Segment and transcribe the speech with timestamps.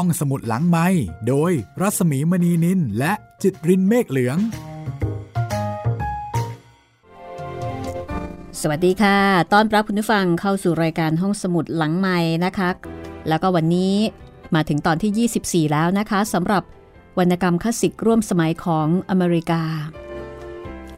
[0.00, 0.86] ห้องสมุดหลังไม้
[1.28, 4.38] โดยรัสมีมณีนินและจิตรินเมฆเหลือง
[8.60, 9.18] สวัสดีค่ะ
[9.52, 12.70] ต้อนรับคุณผู้ฟังเข้าสู่รายการห้องสมุดหลังไม้นะคะ
[13.28, 13.94] แล้วก็วันนี้
[14.54, 16.62] มาถึงตอนที่ 24 แล้วนะคะสำหรับ
[17.18, 19.62] วรรณกรรมคลาสสิกร่วมสมัยของอเมริกา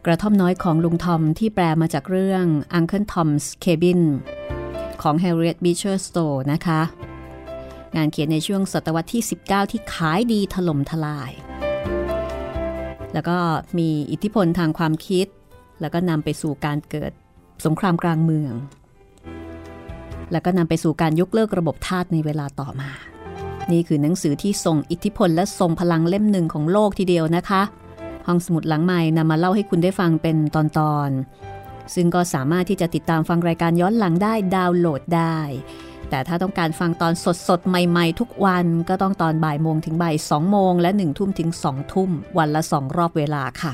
[0.05, 2.45] กระท่อมน้อยของลุงทอมที่แปลมาจากเรื่อง
[2.77, 4.01] Uncle Tom's Cabin
[5.01, 6.81] ของ Harriet Beecher Stowe นะคะ
[7.95, 11.31] งานเขียนในช่วงศตวรรษที่ 19 ที่ขายดีถล่มทลาย
[13.13, 13.37] แล้วก็
[13.77, 15.27] มีอิทธิพลทางความคิด
[15.81, 17.11] แล้วก็นำไปสู่การเกิด
[17.65, 18.53] สงครามกลางเมือง
[20.31, 22.91] แล้วก็นำไปสู่การยกเลิกระบบทาสในเวลาต่อมา
[23.71, 27.61] นี่คือหนังสือที่ทรงอิทธิพลและทรงพลังเล่มหนึ่งของโลกทีเดียวนะคะ
[28.27, 35.37] ห้องสมุดหลังใหม่นำมาเล่าให้คุณได้ฟังเป็นตอนๆซึ่งก็สามารถที่จะติดตามฟังรายการย้อนหลังได้ดาวน์โหลดได้
[36.09, 37.13] แต่ถ้าต้องการฟังตอน
[37.47, 43.71] สดๆ ใหม่ๆ ทุกวันก็ต้องตอนบ่ายโมงถึงบ่ายสองโมงและหนึ่งทุ่มถึงสองทุ่ม วันละสองรอบเวลาค่ะ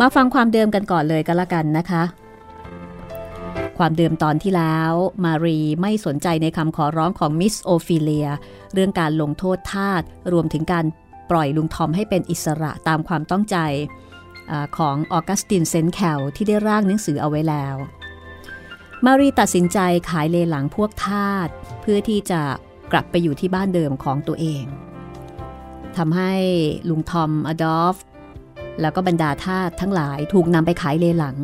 [0.00, 2.02] มาฟังความเดิมกันก่อนเลยก็แล้วกันนะคะ
[3.78, 4.92] ความเดิมตอนที่แล้ว
[5.24, 8.28] มารีไม่สนใจในคำขอร้องของมิสโอฟิเลีย
[8.72, 10.84] เรื่องการลงโทษทาสรวมถึงการ
[11.30, 13.56] ปล่อยลุงทอมให้เป็นอิสระตามความต้องใจ
[14.50, 17.76] อของออกัสตินเซนแคลที่ได้ร่างหนังสือเอาไว้แล้ว
[19.06, 19.78] มารีตัดสินใจ
[20.10, 21.48] ขายเลหลังพวกทาส
[21.80, 22.40] เพื่อที่จะ
[22.92, 24.64] กลับไปอยู่ที่บ้านเดิมของตัวเอง
[25.96, 26.32] ทำให้
[26.88, 27.96] ลุงทอมอดอล์ฟ
[28.80, 31.36] แล้วก็บรรดาทาสทั้งหลายถูกนำไปขายเลหลัง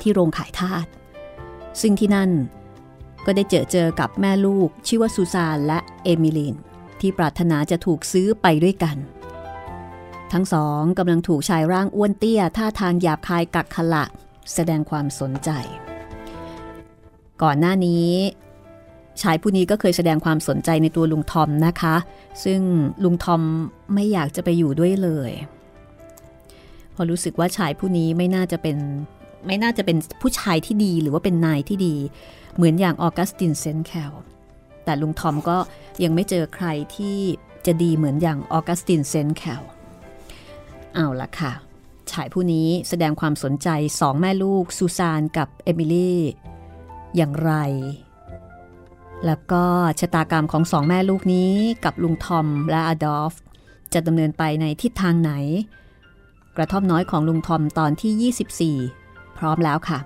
[0.00, 0.86] ที่โรงขายทาส
[1.80, 2.30] ซึ่งที่นั่น
[3.26, 6.54] ก็ได้เจอเจอกับแม่ลูกชื่อว่าซูซานและเอมิลีน
[7.00, 8.96] ที่ปรารถนาจะถูกซื้อไปด้วยกัน
[10.32, 14.04] ทั้งสองกำลังถูกชายร่างอ้วนเตี้ยท่าทางหยาบคายกักขละ
[14.54, 15.50] แสดงความสนใจ
[17.42, 18.08] ก่อนหน้านี้
[19.22, 21.96] ชายผู้นี้ก็เคยแสดงความสนใจในตัวลุงทอมนะคะ
[22.44, 22.60] ซึ่ง
[23.04, 23.42] ลุงทอม
[23.94, 25.32] ไม่อยากจะไปอยู่ด้วยเลย
[26.94, 28.76] พอรู้สึกว่าชายผู้นี้ไม่น่าจะเป็น
[29.46, 31.94] ไม่น่าจะเป็นผู้ชายที่ดีหรือว่าเป็นนายที่ดี
[32.56, 34.12] เหมือนอย่างออกัสตินเซนแคล
[34.84, 35.58] แต่ลุงทอมก็
[36.02, 37.16] ยังไม่เจอใครที่
[37.66, 39.62] จะดีเหมือนอย่างออกัสตินเซนแคล
[40.94, 41.52] เอาละค่ะ
[42.12, 43.68] ชายผู้นี้แสดงความสนใจ
[44.00, 46.18] สองแม่ลูกซูซานกับเอมิลี่
[47.16, 47.52] อย่างไร
[49.26, 49.64] แล้วก็
[50.00, 51.52] ชะตากรรมของสองแม่ลูกนี้
[51.84, 53.34] กับลุงทอมและอดอล์ฟ
[53.92, 55.32] จะดำเนินไปในทิศทางไหน
[56.56, 59.98] กระท่อมน้อยของลุงทอมตอนที่ 24 พร้อมแล้วค่ะ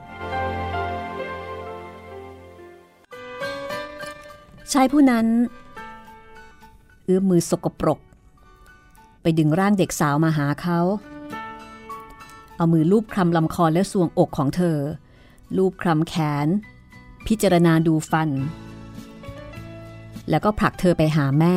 [4.72, 5.26] ชายผู้นั้น
[7.04, 8.00] เอื้อมมือสกปรก
[9.22, 10.80] ไปดึงร่างเด็กสาวมาหาเขา
[12.56, 14.78] เอามือลูบคลำลำคอและสวงอกของเธอ
[15.56, 16.14] ลูบคลำแข
[16.46, 16.48] น
[17.28, 18.30] พิจารณาดูฟัน
[20.30, 21.56] แล้วก็ผลักเธอไปหาแม่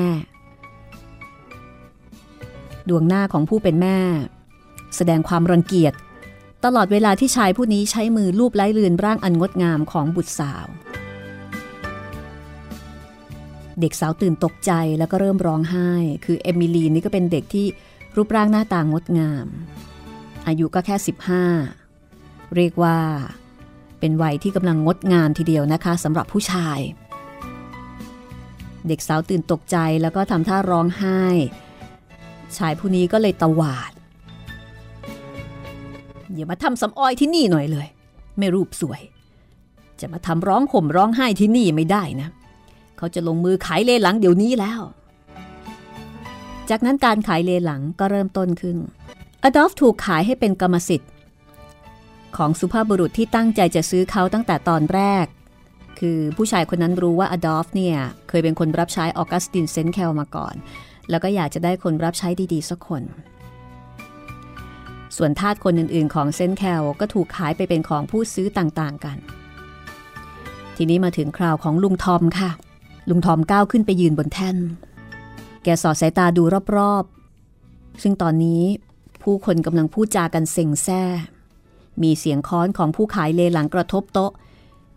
[2.90, 3.98] ดวงหน้าของผู้เป็นแม่
[4.96, 5.94] แสดงความรังเกียจ
[6.66, 10.68] ตลอดเวลาที่ชายผู้นี้ใช้มือลูบไล้เลือนร่างอันงดงามของบุตรสาว
[13.80, 15.90] เด็กสาวตื่นตกใจแล้วก็เริ่มร้องไห้
[16.26, 17.66] คือเอมิลีนี่ก็เป็นเด็กที่
[18.16, 19.48] รูปร่างหน้าตางดงาม
[20.48, 20.96] อายุก็แค่
[21.76, 22.98] 15 เรียกว่า
[24.00, 26.80] เป็นวัยที่กำลังงดงามทีเดียวนะคะสำหรับผู้ชาย
[28.88, 31.22] เด็กสาวตื่นตกใจแล้วก็ทำท่าร้องไห้
[32.58, 33.92] ชายผู้นี้ก็เลยตวาด
[36.34, 37.88] อย่ามาทำสำออยที่นี่หน่อยเลย
[38.38, 39.02] ไม่รูปสวย
[40.00, 42.30] จะมาทำร้องห่มร้องไห้ที่นี่ไม่ได้นะ
[42.98, 44.82] เขาจะลงมือขายเลหลังเดี๋ยวนี้แล้ว
[46.70, 48.78] จากนั้นการขายเลหลังก็เริ่มต้นขึ้น
[49.44, 51.10] อดอล์ฟถูกขายให้เป็นกรรมสิทธิ์
[52.38, 55.26] ของสุภาพบุรุษที่ตั้งใจจะซื้อเขาตั้งแต่ตอนแรก
[56.00, 57.98] คือผู้ชายคนนั้นรู้ว่าอดอล์ฟเนี่ย
[58.30, 60.56] เคยเป็นคนรับใช้ออกัสตินเซนแคลมาก่อน
[61.10, 63.04] แล้วก็อยากจะได้คนรับใช้ดีๆสักคน
[65.18, 69.18] ส่วนทาสคนอื่นๆ ของเซนแคลก็ถูกขายไปเป็นของผู้ซื้อต่างๆกัน
[70.76, 72.52] ทีนี้มาถึงคราวของลุงทอมค่ะ
[73.10, 74.58] ลุงทอมก้าวขึ้นไปยืนบนแท่น
[75.64, 76.44] แกสอดสายตาดู
[76.78, 78.64] รอบๆ ซึ่งตอนนี้
[79.24, 81.02] ผู้คนกำลังพูดจากันเซ็งแซ่
[82.04, 84.32] มีเสียงค้อนของผู้ขายเลหลังกระทบโต๊ะ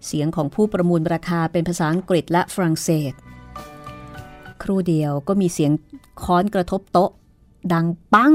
[0.06, 3.12] เสียงของผู้ประมูลราคาเป็นภาษาอังกฤษและฝรั่งเศส
[4.62, 5.72] ครู่เดียวก็มีเสียง
[6.24, 7.10] ค้อนกระทบโต๊ะ
[7.72, 8.34] ดังปัง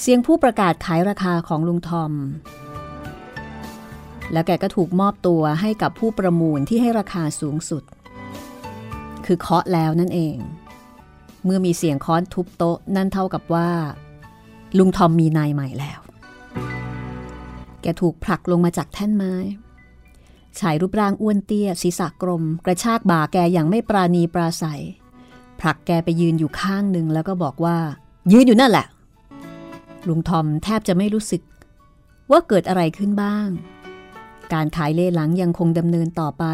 [0.00, 2.12] เสียงผู้ประกาศขายราคาของลุงทอม
[4.32, 7.82] แล้วแกก็ถูกมอบตัวให้กับผู้ประมูลที่ให้ราคาสูงสุด
[9.26, 10.36] คือเคาะแล้วนั่นเอง
[11.44, 13.68] เมื่อมีเสียงค้อนทุบโต๊ะนั่นเท่ากับว่า
[14.78, 16.00] ลุงทอมมีนายใหม่แล้ว
[17.82, 19.34] แกถูกผลักลงมาจากแท่นไม้
[20.58, 24.82] ชายรูปร่างอ้วนเตี้ย ศีรษะกลม กระชากบ่าแกอย่างไม่ปราณีปราศัย
[25.60, 27.76] ผลักแกไปยืนอยู่ข้างหนึ่งแล้วก็บอกว่า
[28.32, 28.86] ยืนอยู่นั่นแหละ
[30.08, 31.42] ลุงทอมแทบจะไม่รู้สึก
[32.30, 33.48] ว่าเกิดอะไรขึ้นบ้าง
[34.52, 36.44] การขายเล่หลังยังคงดำเนินต่อไป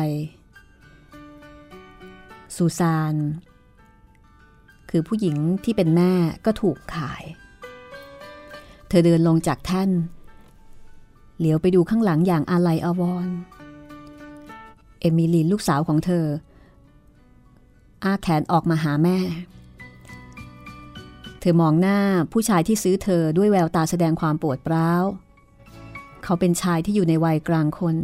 [2.56, 3.14] ซูซาน
[4.90, 6.12] คือผู้หญิงที่เป็นแม่
[6.44, 7.22] ก็ถูกขาย
[8.94, 9.90] เธอเดินลงจากแท่น
[11.38, 13.36] เหลียวไปดูข้างหลังอย่างอาลัยอาวรณ์
[15.00, 16.26] เอมิลีนลูกสาวของเธอ
[18.04, 19.18] อาแขนออกมาหาแม่
[21.40, 21.98] เธอมองหน้า
[22.32, 25.04] ผู้ชายที่ซื้อเธอด้วยแววตาแสดงความปวดร้าว
[26.24, 27.96] เขาเป็นชายที่อยู่ในวัยกลางคน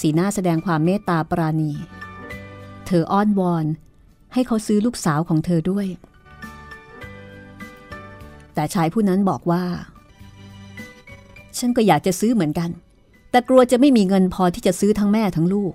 [0.00, 1.72] สีหน้าแสดงความเมตตาปราณี
[2.86, 3.66] เธออ้อนวอน
[4.32, 5.86] ให้เขาซื้อลูกสาวของเธอด้วย
[8.54, 9.64] แต่ชายผู้นั้นบอกว่า
[11.58, 12.70] ฉันก็อยากจะซื้อเหมือนกัน
[13.30, 15.74] แต่กลัวจะไม่มีเงินพอที่จะซื้อทั้งแม่ทั้งลูก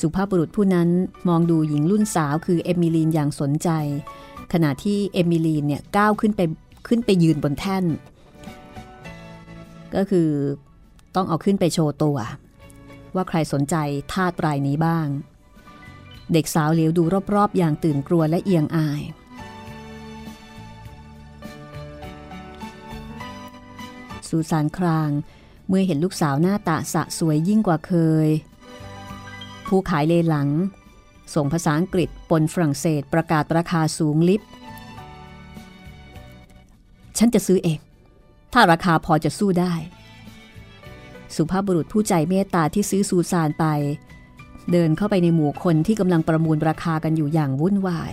[0.00, 0.88] สุภาพบุรุษผู้นั้น
[1.28, 3.68] มองดูหญิงรุ่นสาวคือเอมิลีนอย่างสนใจ
[4.52, 6.40] ขณะที่เอมิลีนเนี่ยก้าวขึ้นไป
[6.88, 7.84] ขึ้นไปยืนบนแท่น
[9.94, 10.28] ก็คือ
[11.14, 12.18] ต้องเอาขึ้นไปโชว์ตัว
[13.14, 13.76] ว่าใครสนใจ
[14.12, 15.06] ทาตรายนี้บ้าง
[16.32, 17.02] เด็กสาวเหลียวดู
[17.34, 19.02] รอบๆ อย่างตื่นกลัวและเอียงอาย
[24.36, 25.10] สูสานคราง
[25.68, 27.92] เมื่อเห็นลูกสาวหน้าตาสะสวยยิ่งกว่าเค
[28.26, 28.28] ย
[29.66, 30.48] ผู้ขายเลหลัง
[31.34, 34.42] ส่งภาษาอังกฤษปนฝรั่งเศสประกาศราคาสูงลิบ
[37.18, 37.78] ฉันจะซื้อเอง
[38.52, 39.74] ถ้าราคาพอจะสู้ได้
[41.36, 43.64] สุภาพบุรุษผู้ใจเมตตาที่ซื้อซูซานไป
[44.72, 48.12] เดินเข้าไปในหมู่คนที่กำลังประมูลราคากันอยู่อย่างวุ่นวาย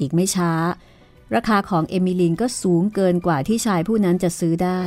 [0.00, 0.52] อีกไม่ช้า
[1.34, 4.82] ราคาของเอมิลินก็สูงเกินกว่าที่ชายผู้นั้นจะซื้อได้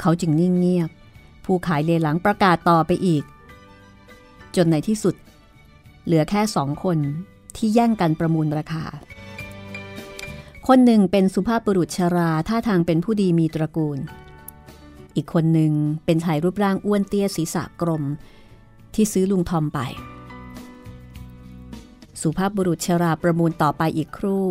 [0.00, 0.90] เขาจึงนิ่งเงียบ
[1.44, 3.24] ผู้ขายเลหลังประกาศต่อไปอีก
[4.56, 5.14] จนในที่สุด
[6.04, 6.98] เหลือแค่สองคน
[7.56, 8.84] ที่แย่งกันประมูลราคา
[10.66, 13.98] คนหนึ่งเป็นสุภาพบุรุษชราท่าทางเป็นผู้ดีมีตระกูล
[15.14, 15.72] อีกคนหนึ่ง
[16.04, 18.02] เป็นชายรูปร่างอ้วนเตี้ยศีรษะกลม
[18.94, 19.78] ที่ซื้อลุงทอมไป
[22.20, 24.46] สุภาพบุรุษชราประมูลต่อไปอีกครู่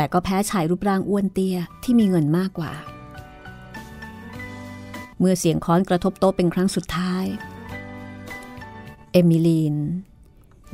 [0.00, 2.72] แต่ก็แพ้ชายรูปร่างอ้วนเตี้ยที่มีเงินมากกว่า
[5.18, 7.24] เมื่อเสียงค้อนกระทบโต๊ะเป็นครั้งสุดท้าย
[9.12, 9.76] เอมิลีน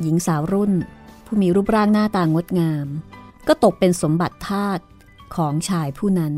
[0.00, 0.73] หญิงสาวรุ่น
[1.25, 2.87] ผู้มีรูปร่างหน้าตางดงาม
[3.49, 4.81] ก็ตกเป็นสมบัติทาส
[5.37, 6.34] ของชายผู้นั้น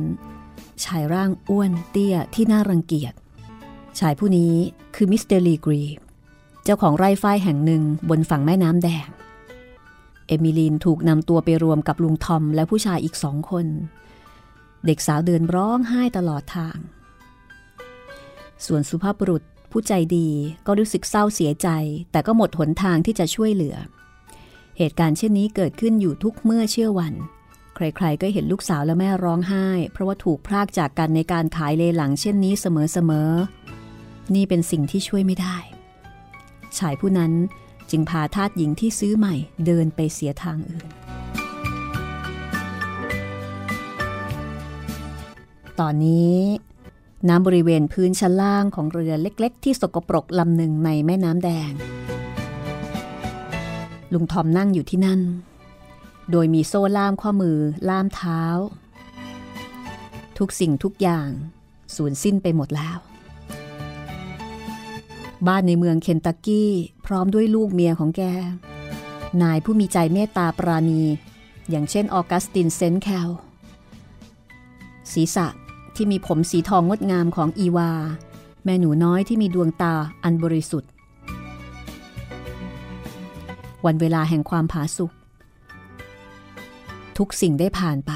[0.84, 3.14] ชายร่างอ้วนเตี้ยที่น่ารังเกียจ
[3.98, 4.54] ชายผู้นี้
[4.94, 5.82] คือมิสเตอร์ลีกรี
[6.64, 9.08] เจ้าของไร่ฝ้ายแห่งหนึ่งบนฝั่งแม่น้ำแดง
[10.28, 13.66] เอมิลีนถูกนำตัวไปรวมกับลุงทอมและผู้ชายอีกสองคน
[14.86, 16.78] เด็กสาวเดินร้องไห้ตลอดทาง
[18.66, 20.28] ส่วนสุภาพบุรุษผู้ใจดี
[20.66, 21.68] ก็รู้สึกเศร้าเสียใจ
[22.12, 23.76] แต่ก็หมดหนทางที่จะช่วยเหลือ
[24.78, 27.14] เหตุการณ์เช่นนี้เกิดขึ้นอยู่ทุกเมื่อเชื่อวัน
[27.74, 35.56] ใครๆก็เห็นลูกสาวและแม่ร้องไห้ เพราะว่าถูกพรากจากกันในการขายเลหลังเช่นนี้เสมอๆนี่เป็นสิ่งที่ช่วยไม่ได้
[36.78, 37.32] ชายผู้นั้น
[37.90, 39.34] จึงพาทาสหญิงที่ซื้อใหม่
[39.66, 40.88] เดินไปเสียทางอื่น
[45.80, 46.36] ตอนนี้
[47.28, 51.72] น้ำบริเวณพื้นชั้นล่างของเรือเล็ก ๆ ที่สกปรกลำหนึ่งในแม่น้ำแดง
[54.12, 55.20] ลุงทอมนั่งอยู่ที่นั่น
[56.30, 58.42] โดยมีโซ่ล่ามข้อมือล่ามเท้า
[60.38, 61.28] ทุกสิ่งทุกอย่าง
[61.96, 62.98] สูญสิ้นไปหมดแล้ว
[65.46, 66.70] บ้านในเมืองเคนตักกี้
[67.06, 68.22] พร้อมด้วยลูกเมียของแก
[69.42, 71.02] นายผู้มีใจเมตตาปราณี
[71.70, 73.28] อย่างเช่นออกัสตินเซนแคล
[75.12, 75.46] ศีรษะ
[75.94, 77.90] ที่มีผมสีทองงดงามของอีวา
[78.64, 80.90] แม่หนูน้อยที่มีดวงตาอันบริสุทธิ์
[83.84, 85.12] วันเวลาแห่งความผาสุก
[87.18, 88.12] ทุกสิ่งได้ผ่านไป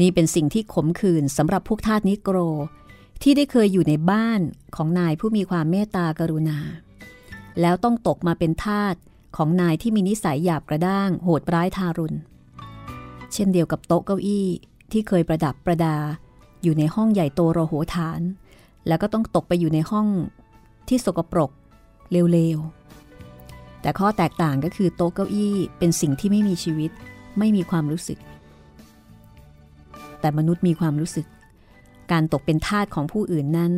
[0.00, 2.38] นี่เป็นสิ่งที่ขมขื่นสำหรับพวกทาสนิโกร
[3.22, 4.40] ที่ได้เคยอยู่ในบ้าน
[4.76, 6.58] ของนายผู้มีความเมตตากรุณา
[7.60, 8.94] แล้วต้องตกมาเป็นทาส
[9.36, 12.18] ของนายที่มีนิสัยหยาบกระด้าง โหดร้ายทารุณ
[13.32, 14.46] เช่นเดียวกับโต๊ะเก้าอี้
[14.92, 15.96] ที่เคยประดับประดา
[16.62, 18.20] อยู่ในห้องใหญ่โตโรโหฐาน
[18.86, 20.06] แล้วก็ต้องตกไปอยู่ในห้อง
[20.88, 21.50] ที่สกปรก
[22.32, 26.90] เร็วๆ แต่ข้อแตกต่างก็คือโต๊ะเก้าอี้เป็นสิ่งที่ไม่มีชีวิต
[27.38, 28.18] ไม่มีความรู้สึก
[30.20, 31.26] แต่มนุษย์มีความรู้สึก
[32.12, 33.74] การตกเป็นทาสของผู้อื่นนั้น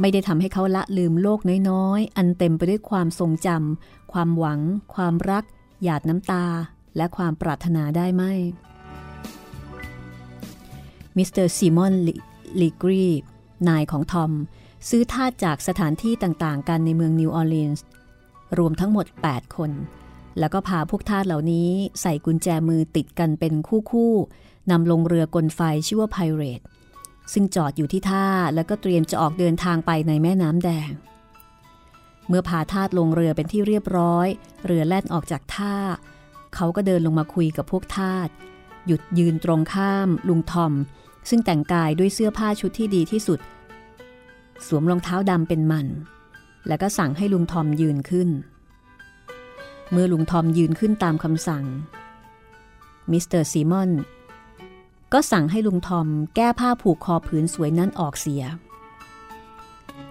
[0.00, 4.60] ไม่ได้ทำให้เขาละลืมโลกน้อยๆ อันเต็มไปด้วยความทรงจำความหวัง
[4.94, 5.44] ความรัก
[5.82, 6.44] หยาดน้ำตา
[6.96, 8.22] และความปรารถนาได้ไหม
[11.16, 11.94] มิสเตอร์ซีมอน
[12.60, 13.06] ลีกรี
[13.68, 14.32] นายของทอม
[14.88, 17.84] ซื้อทาสจากสถานที่ต่างๆ กันในเมืองนิวออร์ลีนส์
[18.58, 19.70] รวมทั้งหมด 8 คน
[20.38, 23.54] แล้วก็พาพวกทาสเหล่านี้ใส่กุญแจมือติดกันเป็น
[23.94, 26.60] คู่ๆนำลงเรือกลไฟชื่อว่าไพเรต
[27.32, 30.90] ซึ่งจอดอยู่ที่ท่าแล้วก็เตรียมจะออกเดินทางไปในแม่น้ำแดง
[32.28, 34.28] เมื่อพาทาสลงเรือเป็นที่เรียบร้อย
[34.66, 35.76] เรือแล่นออกจากท่า
[36.54, 38.28] เขาก็เดินลงมาคุยกับพวกทาส
[38.86, 40.72] หยุดยืนตรงข้ามลุงทอม
[41.28, 43.40] ซึ่งแต่งกายด้วยเสื้อผ้าชุดที่ดีที่สุด
[44.66, 45.86] สวมรองเท้าดำเป็นมัน
[46.68, 48.28] แล้วก็สั่งให้ลุงทอมยืนขึ้น
[49.90, 51.64] เมื่อลุงทอมยืนขึ้นตามคำสั่ง
[53.10, 53.90] มิสเตอร์ซีมอน
[55.12, 58.44] ก็สั่งให้ลุงทอมแก้ผ้าผูกคอผืนสวยนั้นออกเสีย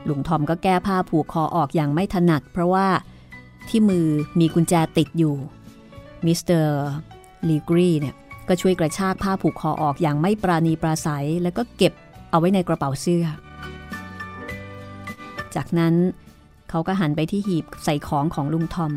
[0.09, 2.87] ลุงทอมก็แก้ผ้าผูกคอออกอย่างไม่ถนัด เพราะว่า
[3.69, 4.07] ที่มือ
[4.39, 5.35] มีกุญแจติดอยู่
[6.25, 6.77] มิสเตอร์
[7.49, 8.15] ลีกรีเนี่ย
[8.47, 11.93] ก็ช่วยกระชากผ้าผูกคอออกอย่างไม่ปรานีปราศรัย แล้วก็เก็บ
[12.29, 13.25] เอาไว้ในกระเป๋าเสื้อ
[15.55, 15.95] จากนั้น
[16.69, 18.93] เขาก็หันไปที่หีบใส่ของของลุงทอม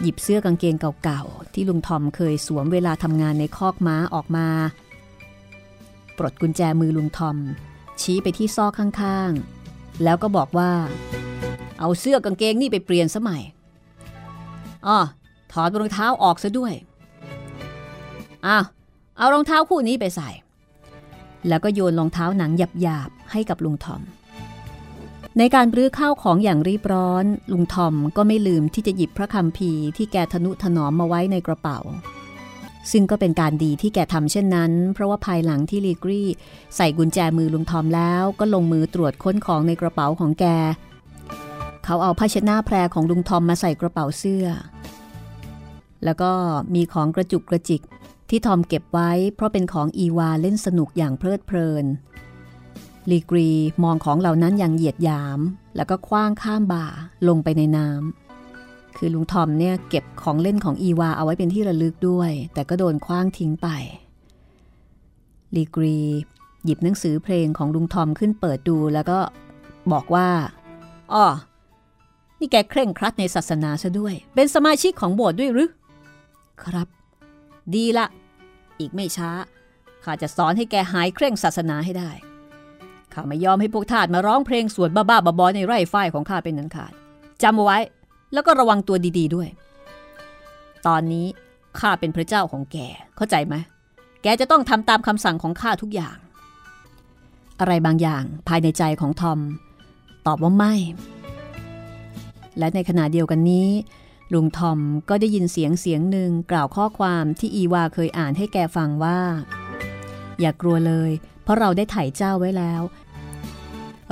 [0.00, 4.46] หยิบเสื้อกางเกงเก่าๆ ที่ลุงทอมเคยสวมเวลาทำงานในคอกม้าออกมา
[6.18, 7.36] ปลดกุญแจมือลุงทอม
[8.00, 10.72] ชี้ไปที่ซอกข้างๆ แล้วก็บอกว่า
[11.78, 13.42] เอาเสื้อกางเกงนี่ไปเปลี่ยนสมัย
[14.86, 14.98] อ๋อ
[15.52, 16.72] ถอดรองเท้าออกซะด้วย
[18.46, 18.64] อ้าว
[19.18, 20.30] เอารองเท้าคู่นี้ไปใส่
[21.48, 22.50] แล้วก็โยนรองเท้าหนัง
[22.80, 24.02] หยาบๆให้กับลุงทอม
[25.38, 31.78] ในการรื้อข้าวของอย่างรีบร้อน ลุงทอมก็ไม่ลืมที่จะหยิบพระคำพีที่แกทนุถนอมมาไว้ในกระเป๋า
[32.90, 36.22] ซึ่งก็เป็นการดีที่แกทำเช่นนั้น เพราะว่าภายหลังที่ลีกรี
[36.76, 40.44] ใส่กุญแจมือลุงทอมแล้วก็ลงมือตรวจค้นของในกระเป๋าของแก
[41.84, 44.46] เขาเอาผ้าเช็ดหน้าแพรของลุงทอมมาใส่กระเป๋าเสื้อ
[46.04, 46.30] แล้วก็
[46.74, 47.82] มีของกระจุกกระจิก
[48.30, 51.84] ที่ทอมเก็บไว้เพราะเป็นของอีวาเล่นสนุกอย่างเพลิดเพลิน
[53.10, 53.50] ลีกรี
[53.82, 55.40] มองของเหล่านั้นอย่างเหยียดหยาม
[55.76, 56.86] แล้วก็คว้างข้ามบ่า
[57.28, 58.21] ลงไปในน้ำ
[59.04, 63.68] คือลุงทอมเนี่ยเก็บของเล่นของอีวาเอาไว้เป็นที่ระลึกด้วย แต่ก็โดนคว้างทิ้งไป
[65.56, 65.98] ลีกรี
[66.64, 69.18] หยิบหนังสือเพลงของลุงทอมขึ้นเปิดดูแล้วก็
[69.92, 70.28] บอกว่า
[71.12, 71.24] อ๋อ
[72.38, 75.70] นี่แกเคร่งครัดในศาสนาซะด้วย เป็นสมาชิกของโบสถ์ด้วยหรือ
[76.64, 76.88] ครับ
[77.74, 78.06] ดีละ
[78.80, 79.30] อีกไม่ช้า
[80.04, 82.10] ข้าจะสอนให้แกหายเคร่งศาสนาให้ได้
[83.12, 86.92] ข้าไม่ยอมให้พวกทาสมาร้องเพลงสวดบ้าๆบอๆในไร่ฝ้ายของข้าเป็นนันขาด
[87.42, 87.78] จำเอาไว้
[88.32, 89.48] แล้วก็ระวังตัวดีๆด้วย
[90.86, 91.26] ตอนนี้
[91.78, 92.76] ข้าเป็นพระเจ้าของแก
[93.16, 93.54] เข้าใจไหม
[94.22, 96.16] แกจะต้องทำตามคำสั่งของข้าทุกอย่าง
[97.60, 99.38] อะไรบางอย่างภายในใจของทอม
[100.26, 100.74] ตอบว่าไม่
[102.58, 103.68] และในขณะเดียวกันนี้
[104.32, 109.20] ลุงทอมก็ได้ยินเสียงเสียงหนึ่งกล่าวข้อความที่อีวาเคยอ่านให้แกฟังว่า
[110.40, 111.10] อย่ากลัวเลย
[111.42, 112.82] เพราะเราได้ไถ่เจ้าไว้แล้ว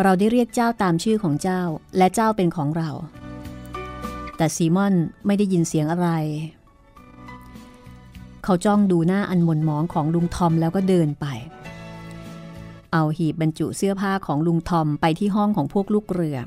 [0.02, 1.62] เราได้เรียกเจ้าตามชื่อของเจ้า
[1.96, 2.90] และเจ้าเป็นของเรา
[4.40, 4.94] แต่ซีมอน
[5.26, 6.08] ไม่ได้ยินเสียงอะไร
[8.44, 11.26] เขาจ้องดูหน้าอันหม่นหมองของลุงทอมแล้วก็เดินไป
[12.92, 16.38] เอาหีบบรรจุเสื้อผ้าของลุงทอมไปที่ห้องของพวกลูกเรือ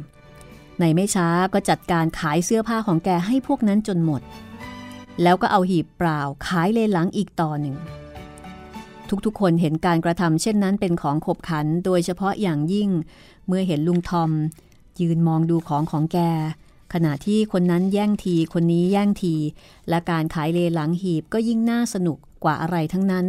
[0.79, 4.21] ในไม่ช้าก็จัดการขายเสื้อผ้าของแกให้พวกนั้นจนหมด
[5.23, 7.75] แล้วก็เอาหีบเปล่าขายเลหลังอีกต่อหนึ่ง
[9.25, 12.89] ทุกๆ คนเห็นการกระทำเช่นนั้นเป็นของขบขัน โดยเฉพาะอย่างยิ่ง
[13.47, 14.31] เมื่อเห็นลุงทอม
[15.01, 16.19] ยืนมองดูของของแก
[16.93, 19.35] ขณะที่คนนั้นแย่งทีคนนี้แย่งที
[19.89, 23.25] และการขายเลหลังหีบก็ยิ่งน่าสนุกกว่าอะไรทั้งนั้น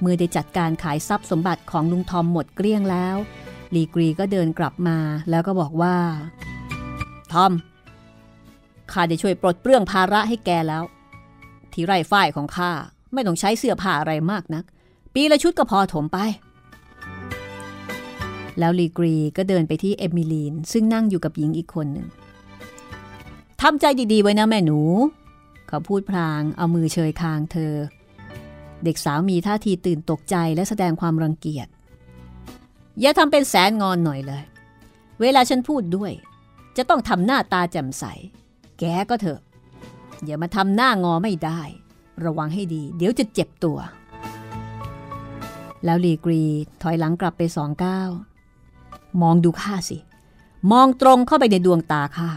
[0.00, 3.16] เมื่อได้จัดการขายทรัพย์สมบัติของลุงทอมหมดเกลี้ยงแล้ว
[3.74, 4.98] ลีกรีก็เดินกลับมา
[5.30, 5.96] แล้วก็บอกว่า
[7.32, 7.52] ทอม
[8.92, 10.82] ข้าได้ช่วยปลดเปลื้องภาระให้แกแล้ว
[11.72, 12.72] ที่ไร่ฝ้ายของข้า
[13.12, 14.64] ไม่ต้องใช้เสื้อผ้าอะไรมากนัก
[15.14, 16.18] ปีละชุดก็พอถมไป
[18.58, 22.08] แล้วลีกรีก็เดินไปที่เอมิลีน ซึ่งนั่งอยู่กับหญิงอีกคนหนึ่ง
[23.66, 24.80] ทำใจดีๆไว้นะแม่หนู
[25.68, 27.74] เขาพูดพลางเอามือเชยคางเธอ
[28.84, 31.68] เด็กสาวมีท่าทีตื่นตกใจและแสดงความรังเกียจ
[33.00, 34.42] อย่าทำเป็นแสนงอนหน่อยเลย
[35.20, 36.12] เวลาฉันพูดด้วย
[36.76, 38.04] จะต้องทำหน้าตาแจ่มใส
[38.78, 39.40] แกก็เถอะ
[40.24, 41.60] อย่ามาทำหน้างอไม่ได้
[42.24, 43.78] ระวังให้ดี เดี๋ยวจะเจ็บตัว
[45.84, 46.42] แล้วลีกรี
[46.82, 48.10] ถอยหลังกลับไปสองก้าว
[49.22, 49.98] มองดูข้าสิ
[50.72, 52.30] มองตรงเข้าไปในดวงตาข้า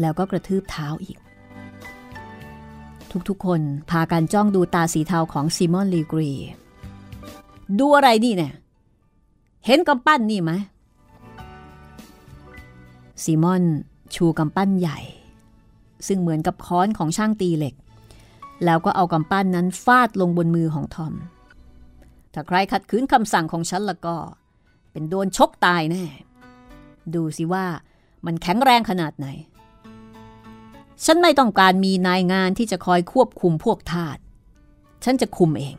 [0.00, 1.18] แล้วก็กระทืบเท้าอีก
[3.28, 3.60] ทุกๆคน
[3.90, 6.32] พากันจ้องดูตาสีเทาของซิมอนลีกรี
[7.78, 8.54] ดูอะไรนี่เนี่ย
[9.66, 10.52] เห็นกำปั้นนี่ไหม
[13.24, 13.62] ซิมอน
[14.14, 14.98] ชูกำปั้นใหญ่
[16.06, 17.74] ซึ่งเหมือนกับค้อนของช่างตีเหล็ก
[18.64, 21.14] แล้วก็เอากำปั้นนั้นฟาดลงบนมือของทอม
[22.34, 24.14] ถ้าใครขัดขืนคำสั่งของฉันล้วก็
[24.92, 26.04] เป็นโดนชกตายแน่
[27.14, 27.64] ดูสิว่า
[28.26, 29.26] มันแข็งแรงขนาดไหน
[31.04, 34.16] ฉันไม่ต้องการมีนายงานที่จะคอยควบคุมพวกทาส
[35.04, 35.76] ฉันจะคุมเอง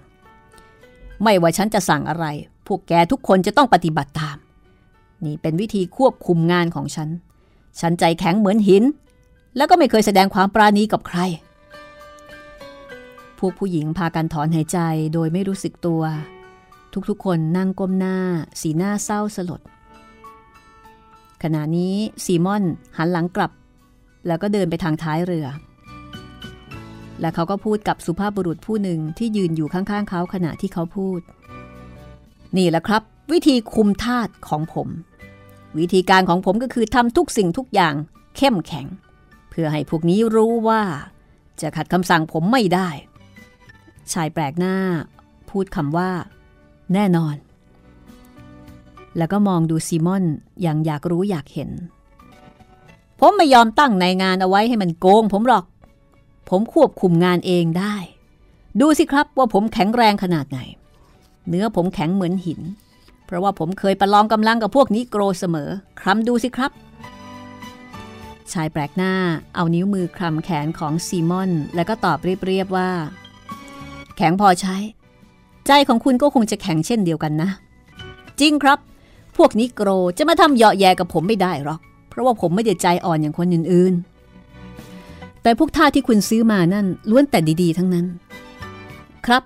[1.24, 2.26] ไม่ว่าฉันจะสั่งอะไร
[2.68, 4.38] พวกแกทุกคนจะต้องปฏิบัติตาม
[5.26, 7.10] นี่เป็นวิธีควบคุมงานของฉัน
[7.80, 8.84] ฉันใจแข็งเหมือนหิน
[9.56, 11.20] แล้วก็ไม่เคยแสดงความปราณีกับใคร
[13.40, 14.80] พวกผู้หญิงพากันถอนหายใจ
[15.14, 16.02] โดยไม่รู้สึกตัว
[17.10, 18.18] ทุกๆคนนั่งก้มหน้า
[18.62, 19.62] สีหน้าเศร้าสลด
[21.44, 21.96] ขณะนี้
[22.26, 22.64] ซีมอน
[22.98, 23.52] หันหลังกลับ
[24.28, 25.48] แล้วก็เดินไปทางท้ายเรือ
[27.22, 31.20] และเขาก็พูดกับสุภาพบุรุษผู้หนึ่งที่ยืนอยู่ข้างๆเขาขณะที่เขาพูด
[32.58, 33.02] นี่แหละครับ
[33.32, 34.88] วิธีคุมทาสของผม
[35.80, 37.96] วิธีการของผมก็คือทำทุกสิ่งทุกอย่าง
[38.38, 38.88] เข้มแข็ง
[39.50, 40.82] เพื่อให้พวกนี้รู้ว่า
[41.62, 42.90] จะขัดคำสั่งผมไม่ได้
[44.14, 44.76] ชายแปลกหน้า
[45.50, 46.10] พูดคำว่า
[46.94, 47.36] แน่นอน
[49.18, 50.24] แล้วก็มองดูซีมอน
[50.62, 51.70] อย่างอยากรู้อยากเห็น
[53.20, 55.66] ผมไม่ยอมตั้งในงานเอาไว้ให้มันโกง ผมหรอก
[56.50, 57.96] ผมควบคุมงานเองได้
[58.82, 60.60] ดูสิครับว่าผมแข็งแรงขนาดไหน
[61.48, 62.62] เนื้อผมแข็งเหมือนหิน
[63.26, 65.70] เพราะว่าผมเคยประลองกำลังกับพวกนี้โกรเสมอ
[66.00, 66.72] คลำดูสิครับ
[68.52, 69.14] ชายแปลกหน้า
[69.56, 72.90] เอานิ้วมือคลำแขนของซีมอน แล้วก็ตอบเรียบๆว่า
[74.18, 74.76] แข็งพอใช้
[75.68, 77.50] ใจของคุณก็คงจะแข็งเช่นเดียวกันนะ
[78.40, 78.80] จริงครับ
[79.38, 81.80] พวกนี้โกรจะมาทำเหยาะแยกับผมไม่ได้หรอก
[82.16, 88.06] ราะว่าผมไม่ได้ใจอ่อนอย่างคนอื่นๆ แต่พวกท่าที่คุณซื้อมานั่นล้วนแต่ดีๆ ทั้งนั้น
[89.26, 89.44] ครับ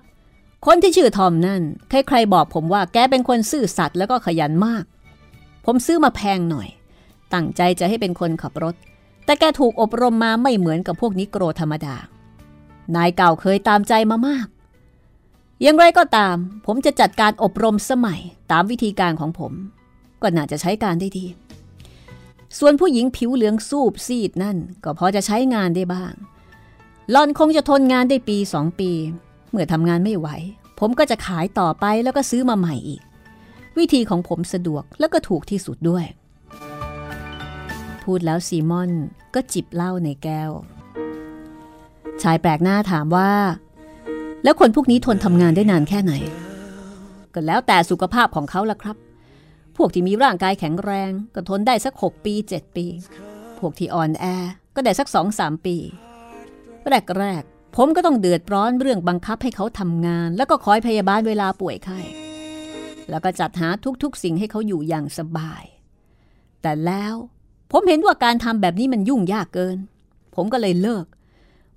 [0.66, 4.84] คนที่ชื่อทอมนั่น ใครๆบอกผมว่าแกเป็นคนซื่อสัตย์แล้วก็ขยันมาก
[5.66, 6.68] ผมซื้อมาแพงหน่อย
[7.34, 8.74] ตั้งใจจะให้เป็นคนขับรถ
[9.24, 11.96] แต่แกถูกอบรมมาไม่เหมือนกับพวกนิโกรธรรมดา
[12.96, 14.46] นายเก่าเคยตามใจมามาก
[15.62, 16.36] อย่างไรก็ตาม
[16.66, 18.20] ผมจะจัดการอบรมสมัย
[18.52, 19.52] ตามวิธีการของผม
[20.22, 21.24] ก็น่าจะใช้การได้ดี
[22.58, 26.12] ส่วนผู้หญิงผิวเหลืองสูบซีดนั่น ก็พอจะใช้งานได้บ้าง
[27.10, 28.90] หลอนคงจะทนงานได้ปีสองปี
[29.50, 30.28] เมื่อทำงานไม่ไหว
[30.78, 33.02] ผมก็จะขายต่อไปแล้วก็ซื้อมาใหม่อีก
[33.78, 36.04] วิธีของผมสะดวกแล้วก็ถูกที่สุดด้วย
[38.02, 38.90] พูดแล้วซีมอน
[39.34, 40.50] ก็จิบเหล้าในแก้ว
[42.22, 43.30] ชายแปลกหน้าถามว่า
[44.44, 46.12] แล้วคนพวกนี้ทนทำงานได้นานแค่ไหน
[47.34, 48.96] ก็แล้วแต่สุขภาพของเขาละครับ
[49.76, 52.86] พวกที่มีร่างกายแข็งแรงก็ทนได้สัก 6 ปี 7 ปี
[53.58, 54.24] พวกที่อ่อนแอ
[54.74, 55.76] ก็ได้สัก2-3ปี
[57.18, 61.98] แรกๆ ผมก็ต้องเดือดร้อนเรื่องบังคับให้เขาทำงาน แล้วก็คอยพยาบาลเวลาป่วยไข้
[63.10, 63.68] แล้วก็จัดหา
[64.02, 65.64] ทุกๆ สิ่งให้เขาอยู่อย่างสบาย
[66.62, 67.14] แต่แล้ว
[67.72, 69.78] ผมเห็นว่าการทำแบบนี้มันยุ่งยากเกิน
[70.34, 71.06] ผมก็เลยเลิก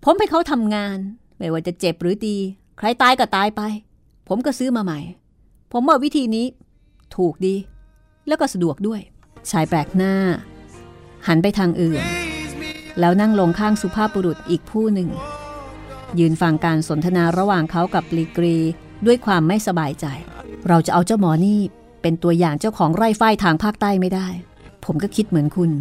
[0.03, 0.97] ผมให้เขาทำงาน
[1.37, 2.37] ไม่ว่าจะเจ็บหรือดี
[2.77, 3.61] ใครตายก็ตายไป
[4.27, 4.99] ผมก็ซื้อมาใหม่
[5.71, 6.45] ผมว่าวิธีนี้
[7.15, 7.55] ถูกดี
[8.27, 9.01] แล้วก็สะดวกด้วย
[9.51, 10.13] ชายแปลกหน้า
[11.27, 12.01] หันไปทางอื่น
[12.99, 15.09] แล้วนั่งลงข้างสุภาพบุรุษอีกผู้หนึ่ง
[16.19, 18.57] ยืนฟังการสนทนาระหว่างเขากับลีกรี
[19.05, 20.05] ด้วยความไม่สบายใจ
[20.67, 21.59] เราจะเอาเจ้าหมอนี่
[22.01, 24.27] เป็นตัวอย่างเจ้าของไร่ฝ้ายทางภาคใต้ไม่ได้
[24.85, 25.71] ผมก็คิดเหมือนคุณ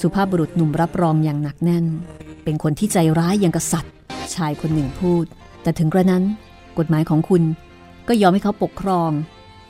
[0.00, 1.84] สุภาพบุรุษหนุ่มรับรองอย่างหนักแน่น
[2.44, 3.92] เป็นคนที่ใจร้ายอย่างกษัตริย์
[4.34, 5.24] ชายคนหนึ่งพูด
[5.62, 6.24] แต่ถึงกระนั้น
[6.78, 7.42] กฎหมายของคุณ
[8.08, 9.10] ก็ยอมให้เขาปกครอง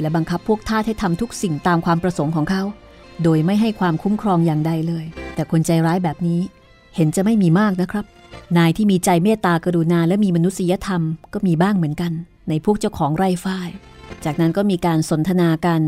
[0.00, 2.62] และบังคับพวกทาสให้ทำทุกสิ่งตามความประสงค์ของเขา
[3.22, 5.04] โดยไม่ให้ความคุ้มครองอย่างใดเลย
[5.35, 6.40] แต่คนใจร้ายแบบนี้
[6.96, 8.04] เห็นจะไม่มีมากนะครับ
[8.59, 11.02] นายที่มีใจเมตตากรุณาและมีมนุษยธรรม
[11.33, 12.12] ก็มีบ้างเหมือนกัน
[12.48, 13.68] ในพวกเจ้าของไร่ฝ้าย
[14.24, 15.83] จากนั้นก็มีการสนทนากัน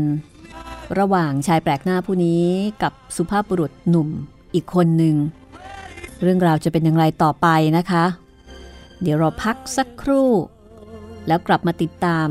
[0.99, 2.43] ระหว่างชายแปลกหน้าผู้นี้
[2.83, 4.09] กับสุภาพบุรุษหนุ่ม
[4.53, 5.15] อีกคนหนึ่ง
[6.21, 8.05] เรื่องราวจะเป็นอย่างไรต่อไปนะคะ
[9.01, 10.29] เดี๋ยวเราพักสักครู่
[11.27, 12.27] แล้วกลับมาติดตาม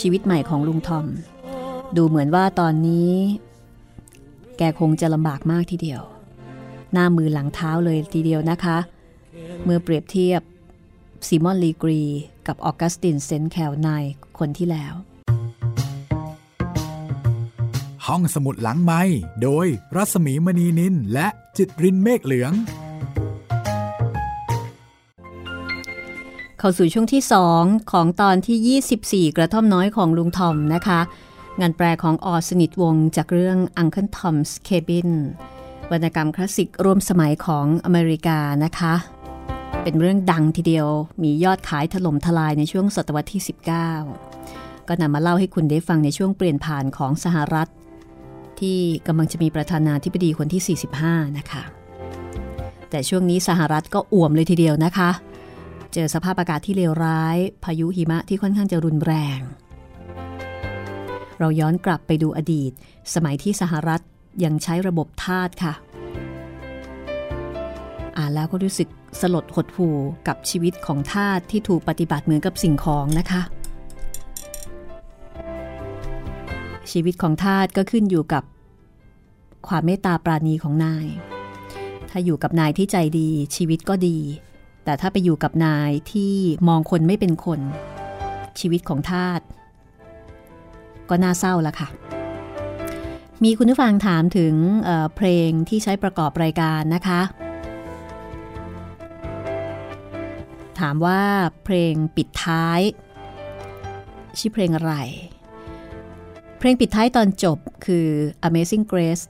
[0.00, 1.06] ชีวิตใหม่ของลุงทอม
[1.96, 3.12] ดูเหมือนว่าตอนนี้
[4.58, 6.02] แกคงจะลำบากมากทีเดียว
[6.92, 8.78] หน้ามือหลังเท้าเลยทีเดียวนะคะ
[9.64, 10.42] เมื่อเปรียบเทียบ
[11.26, 12.02] ซีมอนลีกรี
[12.46, 14.04] กับออกัสตินเซนแคลนาย
[14.38, 14.94] คนที่แล้ว
[18.06, 19.02] ห้องสมุดหลังไม้
[19.42, 21.26] โดยรัศมีมณีนินและ
[21.56, 22.52] จิตรินเมฆเหลือง
[26.64, 27.22] เข้าสู่ช่วงที่
[27.56, 31.00] 2 ของตอนที่ 24 กระท่อมน้อยของลุงทอมนะคะ
[31.60, 35.10] งานแปลของออสนิทวงจากเรื่อง Uncle Tom's Cabin
[35.90, 38.94] วรรณกรรมคลาสสิกร่วมสมัยของอเมริกานะคะ
[39.82, 40.88] เป็นเรื่องดังทีเดียว
[41.22, 43.42] มียอดขายถล่มทลายในช่วงศตวรรษที่
[44.14, 47.68] 19 ก็นำมาเล่าให้คุณได้ฟังในช่วงเปลี่ยนผ่านของสหรัฐ
[48.60, 51.62] ที่กำลังจะมีประธานาธิบดีคนที่ 45 นะคะ
[52.90, 55.10] แต่ช่วงนี้สหรัฐก็อ่วมเลยทีเดียวนะคะ
[55.94, 59.40] เจอสภาพอากาศที่เลวร้าย พายุหิมะที่ค่อนข้างจะรุนแรง
[61.38, 62.72] เราย้อนกลับไปดูอดีต
[63.14, 64.00] สมัยที่สหรัฐ
[64.44, 65.74] ยังใช้ระบบทาสค่ะ
[68.16, 68.88] อ่านแล้วก็รู้สึก
[69.20, 69.96] สลดหดหู่
[70.28, 73.42] กับชีวิตของทาสที่ถูกปฏิบัติเหมือนกับสิ่งของนะคะ
[76.90, 78.44] ชีวิตของทาสก็ขึ้นอยู่กับ
[79.68, 81.06] ความเมตตาปราณีของนาย
[82.10, 84.18] ถ้าอยู่กับนายที่ใจดีชีวิตก็ดี
[84.84, 86.34] แต่ถ้าไปอยู่กับนายที่
[86.68, 87.60] มองคนไม่เป็นคน
[88.60, 89.40] ชีวิตของทาส
[91.10, 91.88] ก็น่าเศร้าละค่ะ
[93.44, 97.20] มีคุณผู้ฟังถามถึงเเพลงที่ใช้ประกอบรายการนะคะ
[100.80, 101.22] ถามว่า
[101.64, 102.80] เพลงปิดท้าย
[104.38, 104.94] ชื่อเพลงอะไร
[106.58, 108.06] เพลงปิดท้ายตอนจบคือ
[108.46, 109.24] Amazing Grace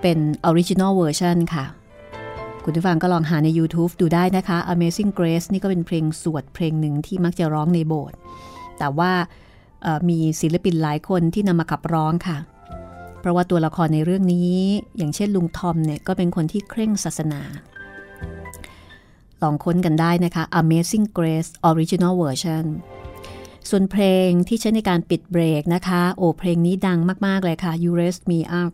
[0.00, 0.18] เป็น
[0.48, 1.64] Original Version ค่ะ
[2.70, 8.16] คุณผู้ฟังก็ลองหาใน YouTube ดูได้นะคะ Amazing Grace นี่ก็เป็นเพลงสวดเพลงหนึ่งที่มักจะร้องในโบสถ์
[8.78, 9.12] แต่ว่า
[10.08, 12.38] มีศิลปินหลายคนที่นำมาขับร้องค่ะ
[13.20, 14.54] เพราะว่าตัวละครในเรื่องนี้
[14.96, 17.42] อย่างเช่นลุงทอมเนี่ยก็เป็นคนที่เคร่งศาสนา
[19.42, 22.66] ลองค้นกันได้นะคะ Amazing Grace Original Version
[23.68, 28.72] ส่วนเพลงที่ใช้ในการปิดเบรกนะคะ โอ้เพลงนี้ดังมาก ๆ เลยค่ะ You Raise Me Up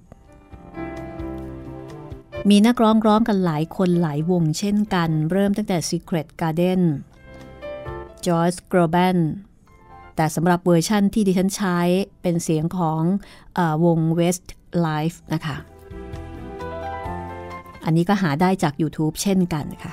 [2.50, 6.82] มีนักร้องร้องกันหลายคนหลายวงเช่นกัน เริ่มตั้งแต่ Secret Garden
[8.26, 9.18] Joyce Groban
[10.16, 11.78] แต่สำหรับเวอร์ชั่นที่ดิฉันใช้
[12.22, 13.02] เป็นเสียงของ
[13.58, 14.46] อวง West
[14.86, 15.56] Life นะคะ
[17.84, 19.92] อันนี้ก็หาได้จาก YouTube เช่นกันค่ะ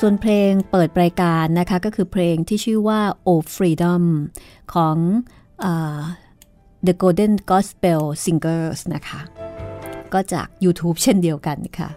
[0.00, 4.02] ส่วนเพลงเปิดรายการนะคะ ก็คือเพลงที่ชื่อว่า O Freedom
[4.74, 4.96] ของ
[6.86, 9.20] The Golden Gospel Singers นะคะ
[10.14, 11.88] ก็จาก YouTube เช่นเดียวกันค่ะ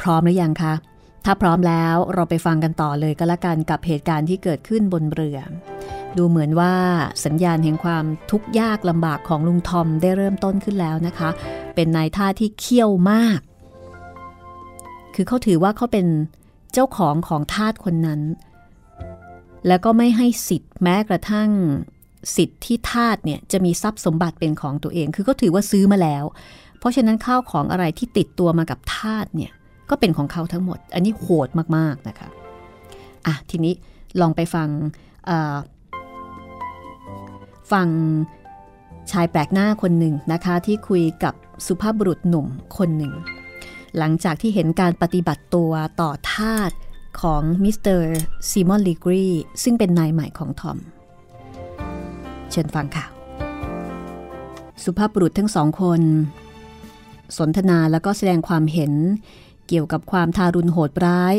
[0.00, 0.74] พร้อมหรือยังคะ
[1.24, 5.38] ถ้าพร้อมแล้วเราไปฟังกันต่อเลยก็แล้วกันกับเหตุการณ์ที่เกิดขึ้นบนเรือ
[6.16, 6.74] ดูเหมือนว่า
[7.24, 11.30] สัญญาณแห่งความทุกข์ยากลำบากของลุงทอมได้เริ่มต้นขึ้นแล้วนะคะ
[11.74, 13.40] เป็นนายท่าที่เขี้ยวมาก
[15.14, 16.06] คือเขาถือว่าเขาเป็น
[16.72, 18.20] เจ้าของของทาสคนนั้น
[19.66, 21.50] แล้วก็ไม่ให้สิทธิ์แม้กระทั่ง
[22.36, 26.24] สิทธิ์ที่ทาสเนี่ยจะมีทรัพย์สมบัติเป็นของตัวเอง คือเขาถือว่าซื้อมาแล้ว
[26.78, 29.52] เพราะฉะนั้นข้าวของอะไรที่ติดตัวมากับทาสเนี่ย
[29.90, 32.28] ก็เป็นของเขาทั้งหมด อันนี้โหดมากๆนะคะ
[33.26, 33.74] อะทีนี้
[34.20, 34.68] ลองไปฟัง
[37.72, 37.88] ฟัง
[39.10, 41.34] ชายแปลกหน้าคนหนึ่งนะคะที่คุยกับ
[41.66, 42.46] สุภาพบุรุษหนุ่ม
[42.78, 43.12] คนหนึ่ง
[43.98, 46.70] หลังจากที่เห็นการปฏิบัติตัวต่อทาส
[47.20, 48.06] ของมิสเตอร์
[48.50, 49.26] ซีมอนลีกรี
[49.62, 50.78] ซึ่งเป็นนายใหม่ของทอม
[52.52, 53.04] เชิญฟังค่ะ
[54.84, 56.00] สุภาพบุรุษทั้งสองคน
[57.38, 58.92] สนทนาแล้วก็แสดงความเห็น
[59.68, 61.34] เกี่ยวกับความทารุณโหดร้าย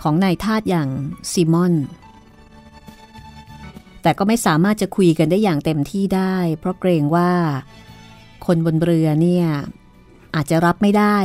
[0.00, 0.88] ของนายทาสอย่าง
[1.32, 1.74] ซิมอน
[4.02, 7.32] แต่ก็ไม่สามารถจะคุยกันได้อย่างเต็มที่ได้ เพราะเกรงว่า
[8.46, 9.46] คนบนเรือเนี่ย
[10.34, 11.16] อาจจะรับไม่ได้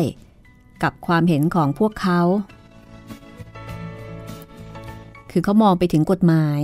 [0.83, 2.21] กับความเห็นของพวกเขา
[5.31, 6.61] คือเขามองไปถึงกฎหมาย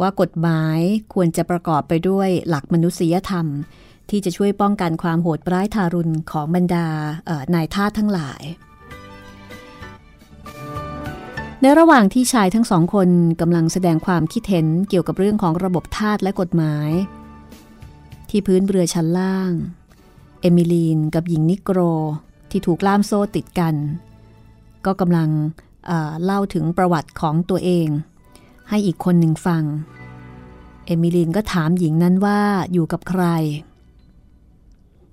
[0.00, 0.78] ว่ากฎหมาย
[1.14, 3.46] ควรจะประกอบไปด้วยหลักมนุษยธรรม
[4.10, 6.86] ที่จะช่วยป้องกันความโหดร้ายทารุณของบรรดา
[7.54, 8.42] นายทาสทั้งหลาย
[11.60, 13.08] ในระหว่างที่ชายทั้งสองคน
[13.40, 16.90] กำลังแสดงความคิดเห็นเกี่ยวกับเรื่องของระบบทาสและกฎหมาย
[18.28, 19.52] ที่พื้นเรือชั้นล่าง
[20.40, 21.78] เอมิลีนกับหญิงนิโกร
[22.50, 23.74] ที่ถูกล่ามโซ่ติดกัน
[24.86, 25.28] ก็กำลัง
[25.86, 27.88] เเล่าถึงประวัติของตัวเอง
[28.68, 29.64] ให้อีกคนหนึ่งฟัง
[30.86, 32.40] เอมิลีนก็ถามหญิงนั้นว่า
[32.72, 33.24] อยู่กับใคร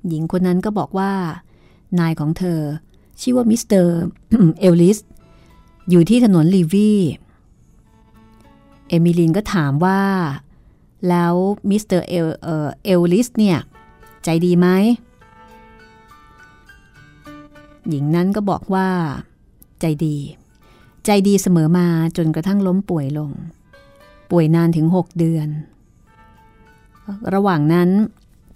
[0.07, 1.13] หญิงคนนั้นก็บอกว่า
[1.99, 2.61] นายของเธอ
[3.21, 3.97] ชื่อว่ามิสเตอร์
[4.59, 4.97] เอลลิส
[5.89, 6.91] อยู่ที่ถนนลีวี
[8.87, 10.01] เอมิลินก็ถามว่า
[11.09, 11.33] แล้ว
[11.69, 12.27] มิสเตอร์เอล
[12.83, 13.59] เอลลิสเนี่ย
[14.23, 14.67] ใจดีไหม
[17.89, 18.87] หญิงนั้นก็บอกว่า
[19.81, 20.17] ใจดี
[21.05, 21.87] ใจดีเสมอมา
[22.17, 23.31] จนกระทั่งล้มป่วยลง
[24.31, 25.47] ป่วยนานถึงหกเดือน
[27.33, 27.89] ระหว่างนั้น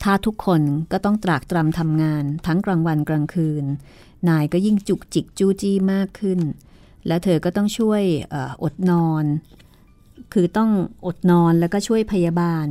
[0.04, 3.64] ถ้าทุกคนก็ต้องตรากตรำทำงานทั้งกลางวันกลางคืน
[4.30, 6.40] นายก็ยิ่งจุกจิกจู้จี้มากขึ้น
[7.08, 8.04] แล้วเธอก็ต้องช่วย
[8.34, 9.26] ออดนอน
[10.34, 10.72] คือต้อง
[11.06, 12.66] อดนอนแล้วก็ช่วยพยาบาล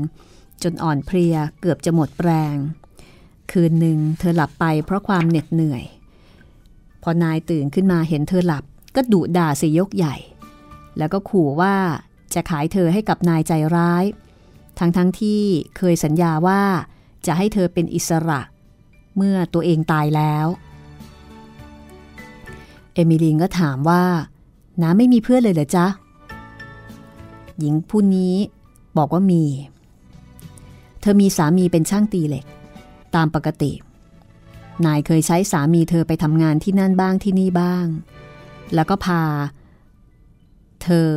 [0.62, 2.56] จนอ่อนเพลียเกือบจะหมดแรง
[3.52, 5.84] คืนหนึ่งเธอหลับไปเพราะความเหน็ดเหนื่อย
[7.02, 10.16] พอนายตื่นขึ้นมาเห็นเธอหลับ ก็ดุด่าเสียยกใหญ่
[10.98, 11.74] แล้วก็ขู่ว่า
[12.34, 14.04] จะขายเธอให้กับนายใจร้าย
[14.78, 15.42] ทั้งทั้งที่
[15.76, 16.62] เคยสัญญาว่า
[17.26, 18.40] จะให้เธอเป็นอิสระ
[19.16, 20.46] เมื่อตัวเองตายแล้ว
[22.94, 24.04] เอมิลีนก็ถามว่า
[24.82, 25.86] น้าไม่มีเพื่อนเลยเหรอจ๊ะ
[27.58, 28.34] หญิงผู้นี้
[28.98, 29.44] บอกว่ามี
[31.00, 32.44] เธอมีสามีเป็นช่างตีเหล็ก
[33.14, 33.72] ตามปกติ
[34.86, 37.86] นายเคยใช้สามีเธอไปทำงานที่นั่นบ้างที่นี่บ้าง
[38.74, 39.22] แล้วก็พา
[40.82, 41.08] เธอ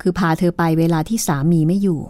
[0.00, 2.00] คือพาเธอไปเวลาที่สามีไม่อยู่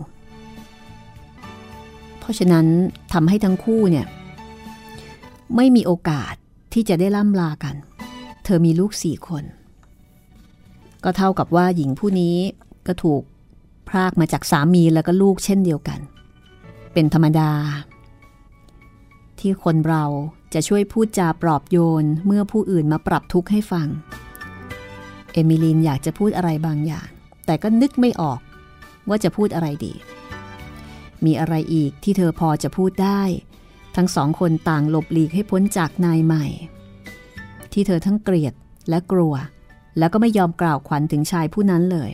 [2.18, 2.66] เพราะฉะนั้น
[3.12, 4.06] ทำให้ทั้งคู่เนี่ย
[5.56, 6.34] ไม่มีโอกาส
[6.72, 7.74] ที่จะได้ล่ำลากัน
[8.44, 9.44] เธอมีลูกสี่คน
[11.04, 12.36] ก็เท่ากับว่าหญิงผู้นี้
[12.86, 13.22] ก็ถูก
[13.88, 16.00] พรากมาจากสามีแล้วก็ลูกเช่นเดียวกัน
[16.92, 17.50] เป็นธรรมดา
[19.40, 20.04] ที่คนเรา
[20.54, 23.86] จะช่วยพูดจาปลอบโยนเมื่อผู้อื่นมาปรับทุกข์ให้ฟัง
[25.36, 27.08] เอมิลีนอยากจะพูดอะไรบางอย่าง
[27.46, 28.40] แต่ก็นึกไม่ออก
[29.08, 29.94] ว่าจะพูดอะไรดี
[31.24, 33.22] มีอะไรอีกที่เธอพอจะพูดได้
[33.96, 36.46] ทั้งสองคนต่างหลบหลีกให้พ้นจากนายใหม่
[37.72, 38.54] ที่เธอทั้งเกลียด
[38.88, 39.34] และกลัว
[39.98, 42.10] แล้วก็ไม่ยอมกล่าวขวัญถึงชายผู้นั้นเลย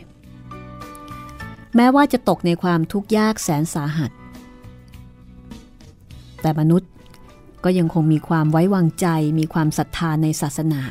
[1.75, 4.11] แม้ว่าจะตกในความทุกข์ยากแสนสาหัส
[6.41, 6.89] แต่มนุษย์
[7.63, 9.07] ก็ยังคงมีความไว้วางใจ
[9.39, 10.83] มีความศรัทธาในศาสนา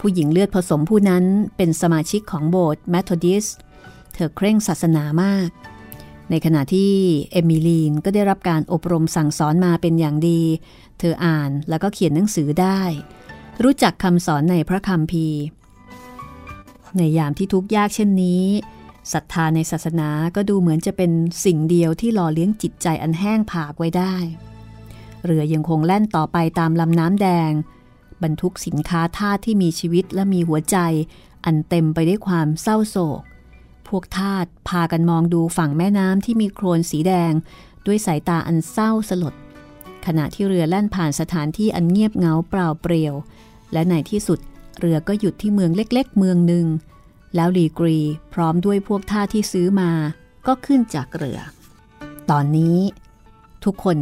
[0.00, 1.24] ผู้หญิงเลือดผสมผู้นั้น
[1.56, 3.46] เป็นสมาชิกของโบสถ์แมทอดิส
[4.14, 5.50] เธอเคร่งศาสนามาก
[6.30, 6.92] ในขณะที่
[7.32, 10.40] เอมิลีนก็ได้รับการอบรมสั่งสอนมาเป็นอย่างดี
[10.98, 12.80] เธออ่านแล้วก็เขียนหนังสือได้
[13.62, 15.40] รู้จักคำสอนในพระคัมภีร์
[16.96, 18.44] ในยามที่ทุกข์ยากเช่นนี้
[19.12, 21.10] ศรัทธาในศาสนาก็ดูเหมือนจะเป็น
[21.44, 24.14] สิ่งเดียวที่หล่อเลี้ยงจิตใจอันแห้งผากไว้ได้
[25.24, 27.52] เรือยังคงแล่นต่อไปตามลำน้ำแดง
[28.22, 30.76] บรรทุกสินค้าทาสที่มีชีวิตและมีหัวใจ
[31.44, 33.20] อันเต็มไปด้วยความเศร้าโศก
[33.88, 37.32] พวกทาสพากันมองดูฝั่งแม่น้ำที่มีโคลนสีแดง
[37.86, 39.34] ด้วยสายตาอันเศร้าสลด
[40.06, 43.14] ขณะที่เรือแล่นผ่านสถานที่อันเงียบเงาเปล่าเปลี่ยว
[43.72, 44.38] และในที่สุด
[44.78, 46.66] เรือก็หยุดที่เมืองเล็กๆ เมืองหนึ่ง
[47.34, 47.98] แล้วลีกรี
[48.34, 49.90] พร้อมด้วยพวกท่าที่ซื้อมา
[50.46, 51.38] ก็ขึ้นจากเรือ
[52.30, 52.78] ตอนนี้
[53.64, 53.98] ทุกคน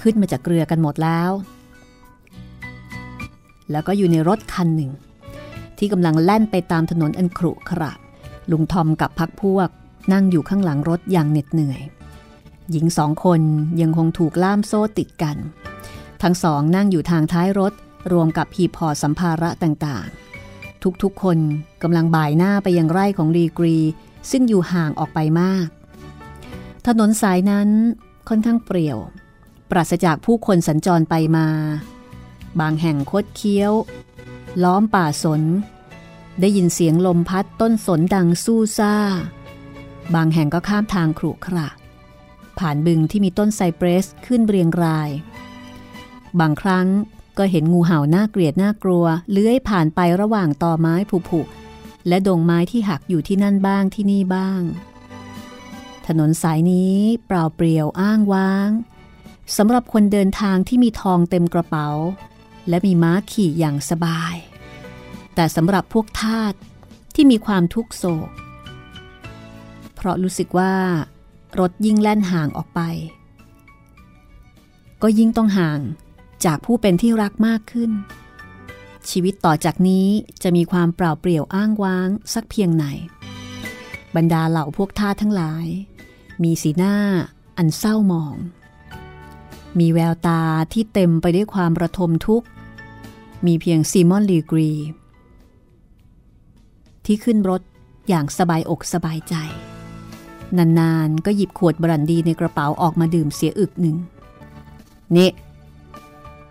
[0.00, 1.30] ขึ้นมาจากเรือกันหมดแล้ว
[3.70, 4.90] แล้วก็อยู่ในรถคันหนึ่ง
[5.78, 7.92] ที่กำลังแล่นไปตามถนนอันครุขระ
[8.50, 9.68] ลุงทอมกับพักพวก
[10.12, 11.80] นั่งอยู่ข้างหลังรถอย่างเหน็ดเหนื่อย
[12.70, 13.40] หญิงสองคน
[13.80, 15.36] ยังคงถูกล่ามโซ่ติดกัน
[16.22, 17.72] ทั้งสองนั่งอยู่ทางท้ายรถ
[18.12, 21.38] รวมกับหีบห่อสัมภาระต่างๆ ทุกๆคน
[21.82, 23.76] กำลังบ่ายหน้าไปยังไร่ของรีกรี
[24.30, 25.68] ซึ่งอยู่ห่างออกไปมาก
[26.86, 27.68] ถนนสายนั้น
[28.28, 28.98] ค่อนข้างเปรี่ยว
[29.70, 31.46] ปราศจากผู้คนสัญจรไปมา
[32.60, 33.72] บางแห่งคดเคี้ยว
[34.62, 35.42] ล้อมป่าสน
[36.40, 38.94] ได้ยินเสียงลมพัดต้นสนดังสู้ซ่า
[40.14, 41.68] บางแห่งก็ข้ามทางครุขระ
[42.58, 45.10] ผ่านบึงที่มีต้นไซเปรสขึ้นเรียงราย
[46.40, 46.86] บางครั้ง
[47.38, 50.94] ก็เห็นงูเห่าน่าเกลียดน่ากลัว เลื้อยผ่านไประหว่างตอไม้
[51.30, 54.62] ผุๆและดงไม้ที่หักอยู่ที่นั่นบ้างที่นี่บ้าง
[56.06, 58.70] ถนนสายนี้เปล่าเปลี่ยวอ้างว้าง
[59.56, 61.88] สำหรับคนเดินทางที่มีทองเต็มกระเป๋า
[62.68, 64.36] และมีม้าขี่อย่างสบาย
[65.34, 66.54] แต่สำหรับพวกทาส
[67.14, 68.30] ที่มีความทุกโศก
[69.94, 70.74] เพราะรู้สึกว่า
[71.58, 72.80] รถยิ่งแล่นห่างออกไป
[75.02, 75.80] ก็ยิ่งต้องห่าง
[76.44, 77.90] จากผู้เป็นที่รักมากขึ้น
[79.10, 80.06] ชีวิตต่อจากนี้
[80.42, 82.86] จะมีความเปล่าเปลี่ยวอ้างว้างสักเพียงไหน
[84.16, 85.66] บรรดาเหล่าพวกท่าทั้งหลาย
[86.42, 86.96] มีสีหน้า
[87.56, 88.36] อันเศร้าหมอง
[89.78, 90.40] มีแววตา
[90.72, 92.46] ที่เต็มไปด้วยความระทมทุกข์
[93.46, 94.70] มีเพียงซีมอนลีกรี
[97.04, 97.62] ที่ขึ้นรถ
[98.08, 99.34] อย่างสบายอกสบายใจ
[100.58, 103.96] นานๆ ก็หยิบขวดบรันดีในกระเป๋าออกมาดื่มเสียอึกหนึ่ง
[105.16, 105.30] นี่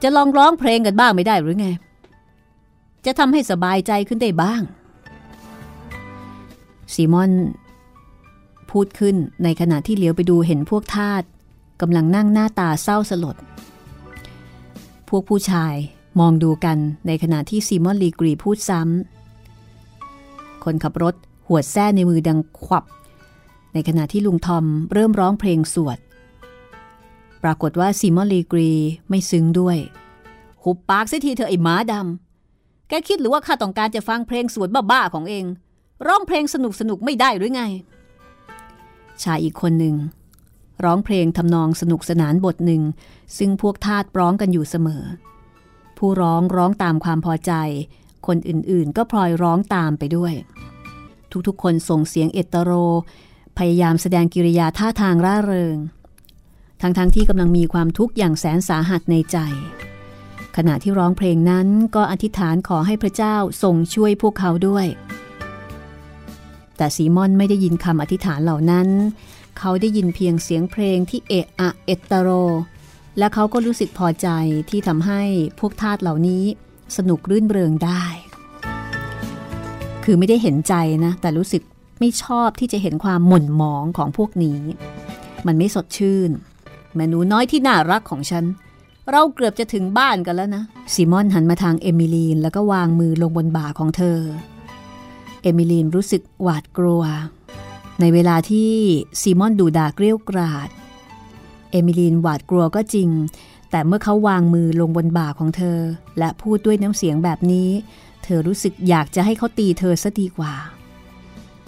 [0.02, 1.68] จะลองร้องเพลงกันบ้างไม่ได้หรือไง
[3.06, 4.62] จะทำให้สบายใจขึ้นได้บ้าง
[6.94, 7.32] ซีมอน
[8.72, 11.24] พูดขึ้นในขณะที่เหลียวไปดูเห็นพวกทาส
[11.82, 13.36] กำลังนั่งหน้าตาเศร้าสลด
[15.10, 15.76] พวกผู้ชาย
[16.20, 21.16] มองดูกันในขณะที่ซีมอนลีกรีพูดซ้ำ คนขับรถ
[21.48, 22.84] หัวแส้ในมือดังขวับ
[23.74, 25.98] ในขณะที่ลุงทอมเริ่มร้องเพลงสวด
[27.44, 28.72] ปรากฏว่าซีมอนลีกรี
[29.10, 29.78] ไม่ซึ้งด้วย
[30.64, 35.46] หุบปากเสียทีเธอไอ้หมาดำ แกคิดหรือว่าข้าต้องการจะฟังเพลงสวดบ้าๆของเอง
[36.08, 37.64] ร้องเพลงสนุกสนุกไม่ได้หรือไง
[39.24, 39.96] ชายอีกคนหนึ่ง
[40.86, 42.82] ร้องเพลงทำนองสนุกสนานบทหนึ่ง
[43.38, 45.04] ซึ่งพวกทาสร้องกันอยู่เสมอ
[45.98, 47.54] ผู้ร้องร้องตามความพอใจ
[48.28, 50.34] คนอื่นๆ ก็พลอยร้องตามไปด้วย
[51.48, 52.72] ทุกๆ คนส่งเสียงเอตโร
[53.58, 55.78] พยายามแสดงกิริยาท่าทางร่าเริง
[56.82, 59.38] ทั้งๆทที่กำลังมีความทุกข์อย่างแสนสาหัสในใจ
[60.58, 64.88] ขณะที่ร้องเพลงนั้นก็อธิษฐานขอให้พระเจ้าทรงช่วยพวกเขาด้วย
[66.78, 68.88] แแต่ซีมอนไม่ได้ยินคำอธิษฐานเหล่านั้น
[69.64, 72.30] เขาได้ยินเพียงเสียงเพลงที่เอะอะเอตโร
[73.18, 74.28] และเขาก็รู้สึกพอใจ
[74.70, 75.22] ที่ทำให้
[75.60, 76.44] พวกทาสเหล่านี้
[76.98, 78.04] สนุกรื่นเริงได้
[80.04, 80.74] คือไม่ได้เห็นใจ
[81.06, 81.62] นะ แต่รู้สึก
[82.00, 84.60] ไม่ชอบที่จะเห็นความหม่นหมองของพวกนี้
[85.48, 86.30] มันไม่สดชื่น
[86.94, 88.46] แม่หนูน้อยที่น่ารักของฉัน
[89.12, 94.20] เราเกือบจะถึงบ้านกันแล้วนะซีมอนหันมาทางเอมิลีน แล้วก็วางมือลงบนบ่าของเธอ
[95.42, 97.04] เอมิลีนรู้สึกหวาดกลัว
[98.02, 98.72] ในเวลาที่
[99.22, 100.70] ซีมอนดูด่าเกลี้ยกราด
[101.72, 103.10] เอมิลีนหวาดกลัวก็จริง
[103.72, 105.80] แต่เมื่อเขาวางมือลงบนบ่าของเธอ
[106.20, 107.70] และพูดด้วยน้ำเสียงแบบนี้
[108.24, 110.54] เธอรู้สึกอยากจะให้เขาตีเธอซะดีกว่า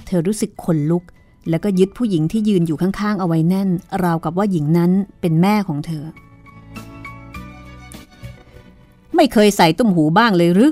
[0.08, 1.04] เธอรู้สึกขนลุก
[1.50, 3.69] แล้วก็ยึดผู้หญิงที่ยืนอยู่ข้างๆ เอาไว้แน่น
[4.04, 4.91] ราวกับว่าหญิงนั้น
[5.22, 6.04] เป็นแม่ของเธอ
[9.15, 10.72] ไม่เคยใส่ตุ้มหูบ้างเลยหรือ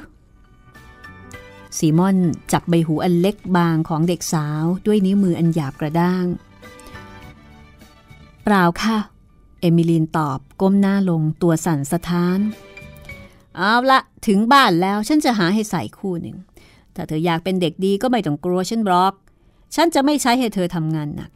[1.77, 2.17] ซีมอน
[2.51, 6.25] จับใบหูอันเล็กบางของเด็กสาวด้วยนิ้วมืออันหยาบกระด้าง
[8.43, 8.97] เปล่าค่ะ
[9.60, 12.39] เอมิลีนตอบก้มหน้าลงตัวสั่นสะท้าน
[13.57, 16.38] เอาละถึงบ้านแล้วฉันจะหาให้ใส่คู่หนึ่ง
[16.95, 19.13] ถ้าเธออยากเป็นเด็กดีก็ไม่ต้องกลัวฉันบล็อก
[19.75, 21.31] ฉันจะไม่ใช้ให้เธอทำงานหนัก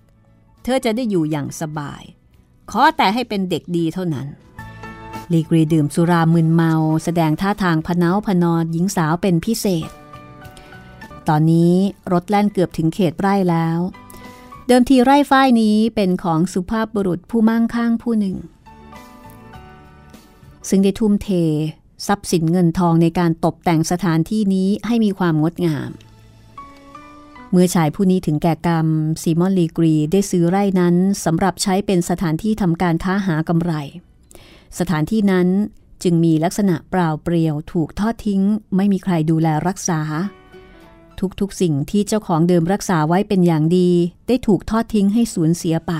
[0.63, 2.03] เธอจะได้อยู่อย่างสบาย
[2.71, 4.27] ขอแต่ให้เป็นเด็กดีเท่านั้น
[5.31, 9.89] ลีกรีดื่มสุรามึนเมา แสดงท่าทางพเนาพนอดหญิงสาวเป็นพิเศษ
[11.29, 11.73] ตอนนี้
[12.13, 13.79] รถแล่นเกือบถึงเขตไร่แล้ว
[14.67, 18.35] เดิมทีไร่ฝ้ายนี้เป็นของสุภาพบุรุษผู้มั่งคั่งผู้หนึ่ง
[20.69, 21.29] ซึ่งได้ทุ่มเท
[22.07, 25.89] ทรัพย์สินเงินทองในการตกแต่งสถานที่นี้ให้มีความงดงาม
[27.51, 28.87] เมื่อชายผู้นี้ถึงแก่กรรม
[29.21, 33.73] ซีมอนลีกรีได้ซื้อไร่นั้นสำหรับใช้เป็นสถานที่ทำการค้าหากำไร
[34.79, 35.47] สถานที่นั้น
[36.03, 38.41] จึงมีลักษณะเปล่าเปลี่ยวถูกทอดทิ้ง
[38.75, 40.01] ไม่มีใครดูแลรักษา
[41.41, 43.89] ทุกๆสิ่งที่เจ้าของเดิมรักษาไว้เป็นอย่างดี
[44.27, 45.93] ได้ถูกทอดทิ้งให้สูญเสียไป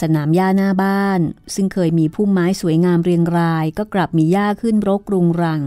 [0.00, 1.20] สนามหญ้าหน้าบ้าน
[1.54, 5.62] ซึ่งเคยมีพุ่มไม้สวยงามเรียงราย ก็กลับมีหญ้าขึ้นรกรุงรัง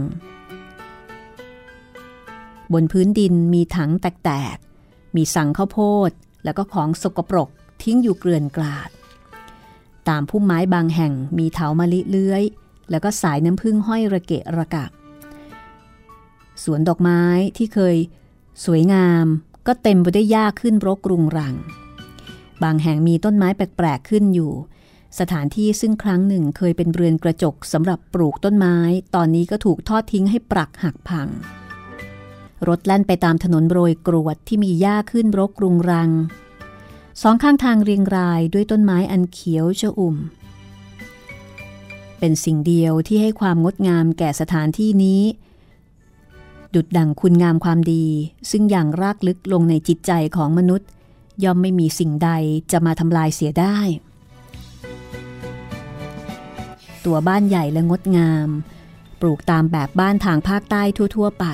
[2.72, 6.10] บนพื้นดินมีถังแตกๆ มีสังข้าวโพด
[6.44, 7.48] แล้วก็ของสกปรก
[7.82, 8.90] ทิ้งอยู่เกลื่อนกลาด
[10.08, 12.42] ตามพุ่มไม้บางแห่งมีเถามะลิเลื้อย
[12.90, 14.84] แล้วก็สายน้ำผึ้งห้อยระเกะระกะ
[16.64, 17.22] สวนดอกไม้
[17.56, 17.96] ที่เคย
[18.64, 19.26] สวยงาม
[19.66, 21.54] ก็เต็มไปด้วยหญ้าขึ้นรกรุงรัง
[22.62, 24.52] บางแห่งมีต้นไม้แปลก ๆ ขึ้นอยู่
[25.18, 28.76] สถานที่ซึ่งครั้งหนึ่งเคยเป็นเรือนกระจกสำหรับปลูกต้นไม้
[29.14, 31.28] ตอนนี้ก็ถูกทอดทิ้งให้ปรักหักพัง
[32.68, 36.10] รถแล่นไปตามถนนโรยกรวดที่มีหญ้าขึ้นรกรุงรัง
[37.22, 40.16] สองข้างทางเรียงรายด้วยต้นไม้อันเขียวชอุ่ม
[42.18, 45.22] เป็นสิ่งเดียวที่ให้ความงดงามแก่สถานที่นี้
[46.74, 48.06] ดุดดังคุณงามความดี
[48.50, 50.88] ซึ่งอย่างรากลึกลงในจิตใจของมนุษย์
[51.44, 52.30] ย่อมไม่มีสิ่งใด
[52.72, 53.78] จะมาทำลายเสียได้
[57.04, 58.48] ตัวบ้านใหญ่และงดงาม
[59.20, 60.82] ปลูกตามแบบบ้านทางภาคใต้
[61.16, 61.46] ทั่ว ๆ ไป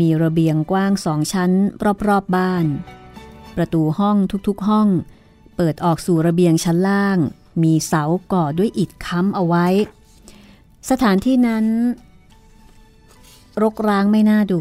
[0.00, 1.50] มีระเบียงกว้างสองชั้น
[1.84, 2.64] รอบๆบบ้าน
[3.56, 4.16] ประตูห้อง
[4.48, 4.88] ทุกๆห้อง
[5.56, 7.18] เปิดออกสู่ระเบียงชั้นล่าง
[7.62, 9.66] มีเสาก่อด้วยอิฐค้ำเอาไว้
[10.90, 11.66] สถานที่นั้น
[13.62, 14.60] รกร้างไม่น่าดู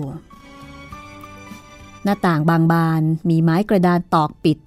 [2.03, 4.57] หน้าต่างบางบานมีไม้กระดานตอกปิด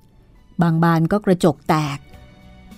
[0.62, 1.98] บางบานก็กระจกแตก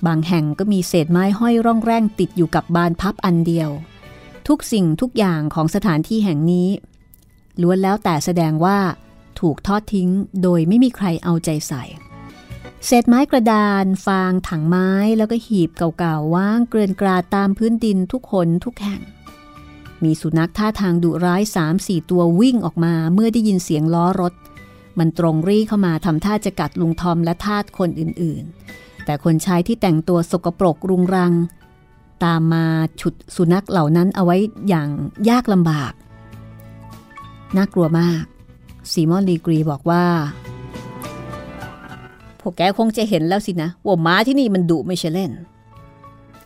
[0.06, 3.70] บางแห่งก็มีเศษไม้ห้อยร่องแร่งติดอยู่กับบานพับอันเดียว
[4.48, 6.68] ทุกสิ่งทุกอย่างของสถานที่แห่งนี้
[7.62, 8.78] ล้วนแล้วแต่แสดงว่า
[9.40, 10.08] ถูกทอดทิ้ง
[10.42, 11.84] โดยไม่มีใครเอาใจใส่
[12.87, 19.00] เศษไม้กระดาน ฟางถังไม้แล้วก็หีบเก่าๆว่างเกลื่อนกราดตามพื้นดินทุกคนทุกแห่ง
[20.04, 24.34] มีสุนัขท่าทางดุร้ายสามสี่ตัววิ่งออกมาเมื่อได้ยินเสียงล้อรถ
[24.98, 31.32] มันตรงรีเข้ามาทำท่าจะกัดลุงทอมและทาสคนอื่นๆ แต่คนชายที่แต่งตัวสกปรกรุงรัง
[32.24, 32.64] ตามมา
[33.00, 34.37] ฉุดสุนัขเหล่านั้นเอาไว้
[34.68, 34.88] อย่าง
[35.29, 35.92] ยากลำบาก
[37.56, 38.25] น่ากลัวมาก
[38.92, 40.04] ซีมอนลีกรีบอกว่า
[42.40, 45.31] พวกแกคงจะเห็นแล้วสินะ ว่าม้าที่นี่มันดุไม่ใช่เล่น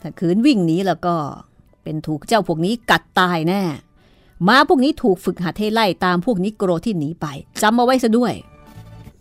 [0.03, 1.14] ถ้าคืนวิ่งหนีแล้วก็
[1.83, 3.62] เป็นถูกเจ้าพวกนี้กัดตายแน่
[4.47, 7.26] ม้าพวกนี้ถูกฝึกหัดให้ไล่ตามพวกนิโกรที่หนีไป
[7.62, 8.35] จำเอาไว้ซะด้วย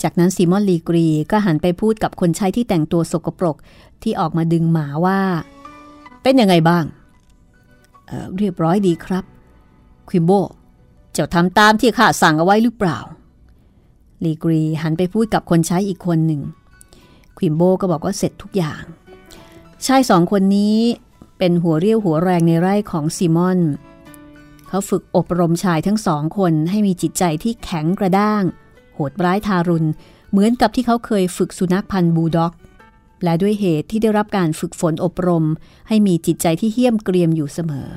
[0.03, 3.57] จากนั้นซีมอนลีกรีก็หันไปพูดกับคนใช้ที่แต่งตัวสกปรก
[4.03, 5.19] ที่ออกมาดึงหมาว่า
[6.23, 6.85] เป็นยังไงบ้าง
[8.07, 9.23] เเรียบร้อยดีครับ
[10.09, 10.31] ควิมโบ
[11.13, 12.99] เจ้าทำตามที่ข้าสั่งเอาไว้หรือเปล่า
[14.23, 16.41] ลีกรีหันไปพูดกับคนใช้อีกคนหนึ่ง
[17.37, 18.83] ควิมโบก็บอกว่าเสร็จทุกอย่าง
[19.85, 20.77] ชายสองคนนี้
[21.43, 23.59] เป็นหัวเรี่ยวหัวแรงในไร่ของซีมอน
[24.67, 28.43] เขาฝึกอบรมชายทั้งสองคนให้มีจิตใจที่แข็งกระด้าง
[28.93, 29.89] โหดร้ายทารุณ
[30.31, 32.53] เหมือนกับที่เขาเคยฝึกสุนัขพันธุ์บูลด็อก
[33.23, 35.45] และด้วยเหตุที่ได้รับการฝึกฝนอบรม
[35.87, 37.89] ให้มีจิตใจที่เหี้ยมเกรียมอยู่เสมอ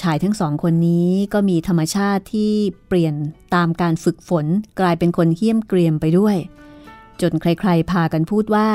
[0.00, 2.52] ชายทั้งสองคนนี้ก็มีธรรมชาติที่
[2.88, 3.14] เปลี่ยน
[3.54, 4.46] ตามการฝึกฝน
[4.80, 6.36] กลายเป็นคนเหี้ยมเกรียมไปด้วย
[7.20, 8.68] จนใครๆพากันพูดว่า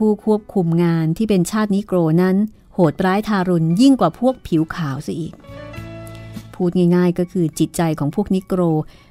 [0.00, 2.36] ผู้ควบคุมงานที่เป็นชาตินิโกรนั้น
[2.74, 5.34] โหดร้ายทารุณยิ่งกว่าพวกผิวขาวซะอีก
[6.54, 8.60] พูดง่ายๆก็คือจิตใจของพวกนิโกร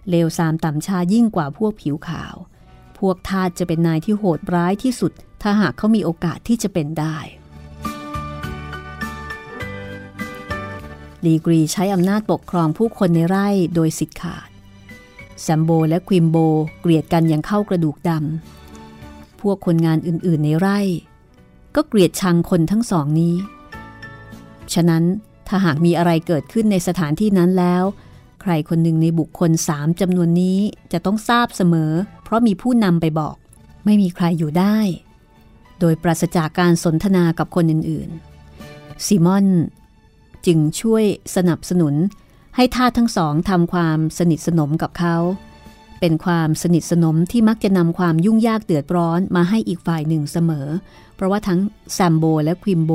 [0.10, 2.36] เลวซามต่ำชายิ่งกว่าพวกผิวขาว
[3.00, 5.12] พวกทาสจะเป็นนายที่โหดร้ายที่สุด
[5.42, 7.18] ถ้าหากเขามีโอกาสที่จะเป็นได้
[11.26, 14.50] ลีกรีใช้อำนาจปกครองผู้คนในไร่โดยสิทธิ์ขาด
[15.42, 16.38] แซมโบและควิมโบ
[16.82, 18.59] เกลียดกันอย่างเข้ากระดูกดำ
[19.42, 20.80] พวกคนงานอื่นๆในไร่
[21.76, 23.36] ก็เกลียดชังคนทั้งสองนี้
[24.74, 25.04] ฉะนั้น
[25.48, 27.84] ถ้าหากมีอะไรเกิดขึ้นในสถานที่นั้นแล้ว
[28.42, 30.60] ใครคนหนึ่งในบุคคลสามจำนวนนี้
[30.92, 31.92] จะต้องทราบเสมอ
[32.24, 33.36] เพราะมีผู้นำไปบอก
[33.86, 34.78] ไม่มีใครอยู่ได้
[35.80, 39.48] โดยปราศจากการสนทนากับคนอื่นๆซิมอน
[40.46, 41.04] จึงช่วย
[41.36, 41.96] สนับสนุน
[42.56, 45.18] ให้ท่าทั้งสองทำความสนิทสนมกับเขา
[46.00, 50.68] เป็นความสนิทสนมที่มักจะนำความยุ่งยากเดือดร้อนมาให้อีกฝ่ายหนึ่งเสมอ
[51.16, 51.60] เพราะว่าทั้ง
[51.93, 52.91] แซมโบและควิมโบ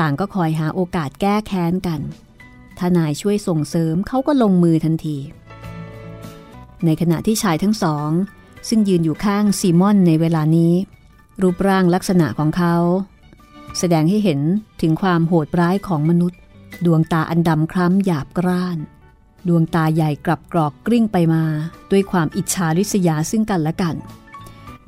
[0.00, 2.00] ต่างก็คอยหาโอกาสแก้แค้นกัน
[2.78, 5.18] ถ้านายช่วยส่งเสริมเขาก็ลงมือทันที
[6.84, 8.10] ในขณะที่ชายทั้งสอง
[8.68, 10.74] ซึ่งยืนอยู่ข้างซีมอนในเวลานี้
[11.42, 12.76] รูปร่างลักษณะของเขา
[13.78, 14.40] แสดงให้เห็น
[14.80, 16.40] ถึงความโหดร้ายของมนุษย์
[16.84, 18.78] ดวงตาอันดำคล้ำหยาบกร้าน
[19.48, 21.44] ดวงตาใหญ่กลับกรอกกลิ้งไปมา
[21.90, 23.96] ด้วยความอิจฉาริษยาซึ่งกันและกัน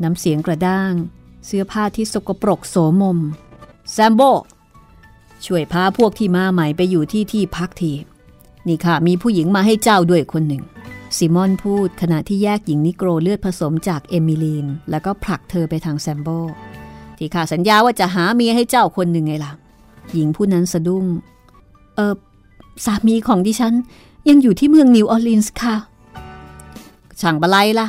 [0.02, 0.92] น้ำเสียงกระด้าง
[1.46, 3.18] เสื้อผ้าที่สกปรกโสมม
[3.92, 4.20] แซมโบ
[5.44, 7.92] ช่วยพาพวกที่มาใหม่ไปอยู่ที่ที่พักที
[8.68, 10.62] นี่ค่ะมีผู้หญิงมาให้เจ้าด้วยคนหนึ่ง
[11.16, 16.28] ซิมอนพูดขณะที่แยกหญิงนิโกรเลือดผสมจากเอมิลีน แล้วก็ผลักเธอไปทางแซมโบ
[17.18, 19.52] ที่ข้าสัญญาว่าจะหาเมียให้เจ้าคนหนึ่งไงล่ะ
[20.14, 21.04] หญิงผู้นั้นสะดุ้ง
[21.94, 22.14] เออ
[22.84, 23.74] สามีของดิฉัน
[24.29, 25.77] ยังอยู่ที่เมืองนิวออร์ลีนส์ค่ะ
[27.20, 27.89] ช่างปะไรล่ะ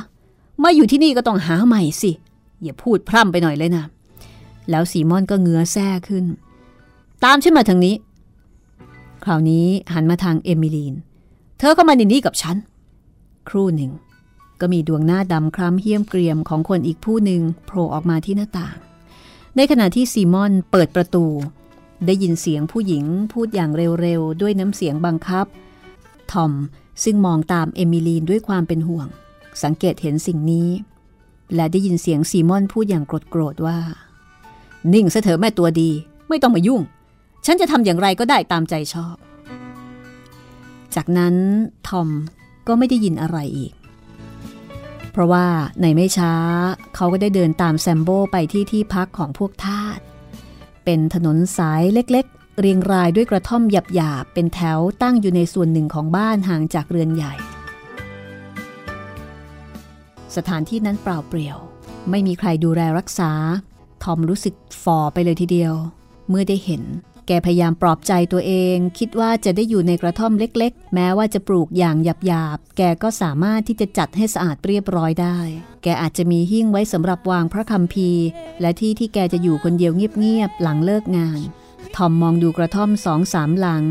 [0.64, 2.12] มาอยู่ที่นี่ก็ต้องหาใหม่สิ
[2.64, 3.86] อย่าพูดพร่ำไปหน่อยเลยนะ
[4.70, 6.26] แล้วซีมอนก็เงื้อแส้ขึ้น
[7.24, 7.96] ตามฉันมาทางนี้
[9.24, 10.96] คราวนี้หันมาทางเอมิลีน
[11.60, 12.58] เธอก็มาในนี้กับฉัน
[13.50, 13.92] ครู่หนึ่ง
[14.62, 18.76] ก็มีดวงหน้าดำคล้ำเหี้ยมเกรียมของคนอีกผู้หนึ่งโผล่ออกมาที่หน้าต่าง
[19.56, 21.26] ในขณะที่ซีมอนเปิดประตู
[22.06, 23.72] ได้ยินเสียงผู้หญิงพูดอย่าง
[24.02, 25.46] เร็วๆด้วยน้ำเสียงบังคับ
[26.34, 26.51] ทอม
[27.03, 29.07] ซึ่งมองตามเอมิลีนด้วยความเป็นห่วง
[29.63, 30.69] สังเกตเห็นสิ่งนี้
[31.55, 33.80] และได้ยินเสียงซีมอนพูดอย่างโกรธๆว่า
[34.93, 35.89] นิ่งซะเถอะแม่ตัวดี
[36.30, 36.82] ไม่ต้องมายุ่ง
[37.45, 39.15] ฉันจะทำอย่างไรก็ได้ตามใจชอบ
[40.95, 41.36] จากนั้น
[41.88, 42.09] ทอม
[42.67, 43.73] ก็ไม่ได้ยินอะไรอีก
[45.11, 45.45] เพราะว่า
[45.82, 46.34] ในไม่ช้า
[46.95, 49.99] เขาก็ได้เดินตามแซมโบไปที่ที่พักของพวกทาส
[50.84, 52.28] เป็นถนนสายเล็ก
[52.62, 57.34] เรียงรายด้วยกระท่อมหยาบๆเป็นแถวตั้งอยู่ในส่วนหนึ่งของบ้านห่างจากเรือนใหญ่
[60.36, 61.58] สถานที่นั้นเปล่าเปลี่ยว
[62.10, 63.32] ไม่มีใครดูแลรักษา
[64.03, 65.74] ทอมรู้สึกฟอไปเลยทีเดียว
[66.30, 66.84] เมื่อได้เห็น
[67.28, 71.95] แกพยายามปลอบใจตัวเอง คิดว่าจะได้อยู่ในกระท่อมเล็กๆ แม้ว่าจะปลูกอย่าง
[72.26, 75.39] หยาบๆ แกก็สามารถที่จะจัดให้สะอาดเรียบร้อยได้
[75.84, 78.26] แกอาจจะมีหิ้งไว้สำหรับวางพระคัมภีร์
[78.62, 81.41] และที่ที่แกจะอยู่คนเดียวเงียบๆ หลังเลิกงาน
[81.95, 83.86] ทอมมองดูกระท่อมสองสามหลัง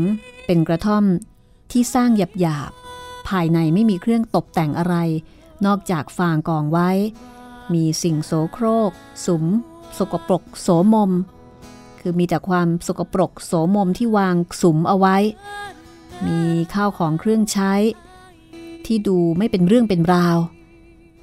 [0.45, 1.03] เป็นกระท่อม
[1.71, 4.95] ที่สร้างหยาบๆ ภายในไม่มีเครื่องตกแต่งอะไร
[5.65, 6.89] นอกจากฟางกองไว้
[7.73, 8.91] มีสิ่งโสโครก
[9.25, 9.45] สุม
[9.97, 11.11] สกปรก โสมม
[11.99, 15.17] คือมีแต่ความสกปรก โสมมที่วางสุมเอาไว้
[16.25, 16.39] มี
[16.73, 17.73] ข้าวของเครื่องใช้
[18.85, 20.37] ที่ดูไม่เป็นเรื่องเป็นราว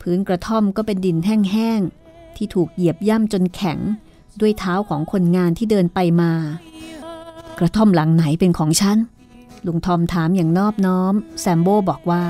[0.01, 3.79] พื้นกระท่อมก็เป็นดินแห้งๆ ที่ถูกเหยียบย่ำจนแข็ง
[4.41, 6.33] ด้วยเท้าของคนงานที่เดินไปมา
[7.59, 8.99] กระท่อมหลังไหนเป็นของฉัน
[9.67, 12.25] ลุงทอมถามอย่างนอบน้อม แซมโบบอกว่า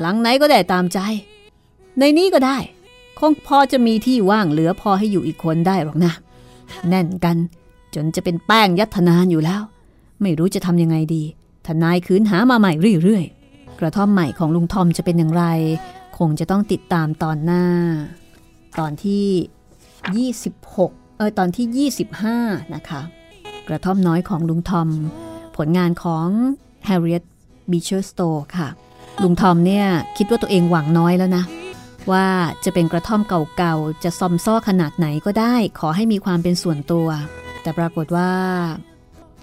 [0.00, 0.98] หลังไหนก็ได้ตามใจ
[1.98, 2.58] ในนี้ก็ได้
[3.18, 6.12] คงพอจะมีที่ว่างเหลือพอให้อยู่อีกคนได้หรอกนะ
[6.88, 7.36] แน่นกัน
[7.94, 9.62] จนจะเป็นแป้งยัดธนานอยู่แล้ว
[10.22, 11.22] ไม่รู้จะทำยังไงดี
[11.66, 12.72] ทนายคืนหามาใหม่
[13.02, 15.44] เรื่อยๆ กระท่อมใหม่ของลุงทอมจะเป็นอย่างไร
[16.18, 17.64] คงจะต้องติดตามตอนหน้า
[18.78, 19.24] ตอนที่
[20.08, 21.88] 26 เออตอนที่
[22.28, 23.00] 25 นะคะ
[23.68, 24.88] กระท่อมน้อยของลุงทอม
[25.56, 26.26] ผลงานของ
[26.88, 27.24] Harriet
[27.70, 28.68] Beecher Stowe ค่ะ
[29.22, 29.86] ลุงทอมเนี่ย
[30.16, 31.44] คิดว่าตัวเองหวังน้อยแล้วนะ
[32.12, 32.26] ว่า
[32.64, 33.20] จะเป็นกระท่อม
[33.56, 37.08] เก่าๆ จะซอมซ้อขนาดไหนก็ได้ ขอให้มีความเป็นส่วนตัว
[37.62, 38.32] แต่ปรากฏว่า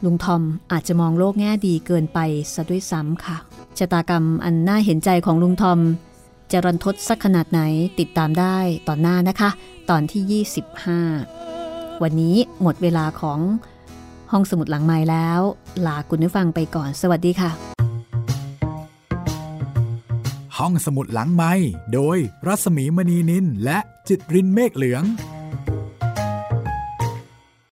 [0.05, 0.41] ลุงทอม
[0.71, 2.19] อาจจะมองโลกแง่ดีเกินไป
[2.53, 3.37] ซะด้วยซ้ำค่ะ
[3.77, 5.79] ชะตากรรมอันน่าเห็นใจของลุงทอม
[6.51, 7.61] จะรันทดสักขนาดไหน
[7.99, 9.49] ติดตามได้ตอนหน้านะคะ
[9.89, 10.43] ตอนที่
[11.31, 13.39] 25 วันนี้หมดเวลาของ
[14.31, 15.39] ห้องสมุดหลังไม้แล้ว
[15.85, 17.51] ลาคุณผู้ฟังไปก่อน สวัสดีค่ะ
[20.57, 21.53] ห้องสมุดหลังไม้
[21.93, 22.17] โดย
[22.47, 25.03] รัศมีมณีนินและจิตรินเมฆเหลือง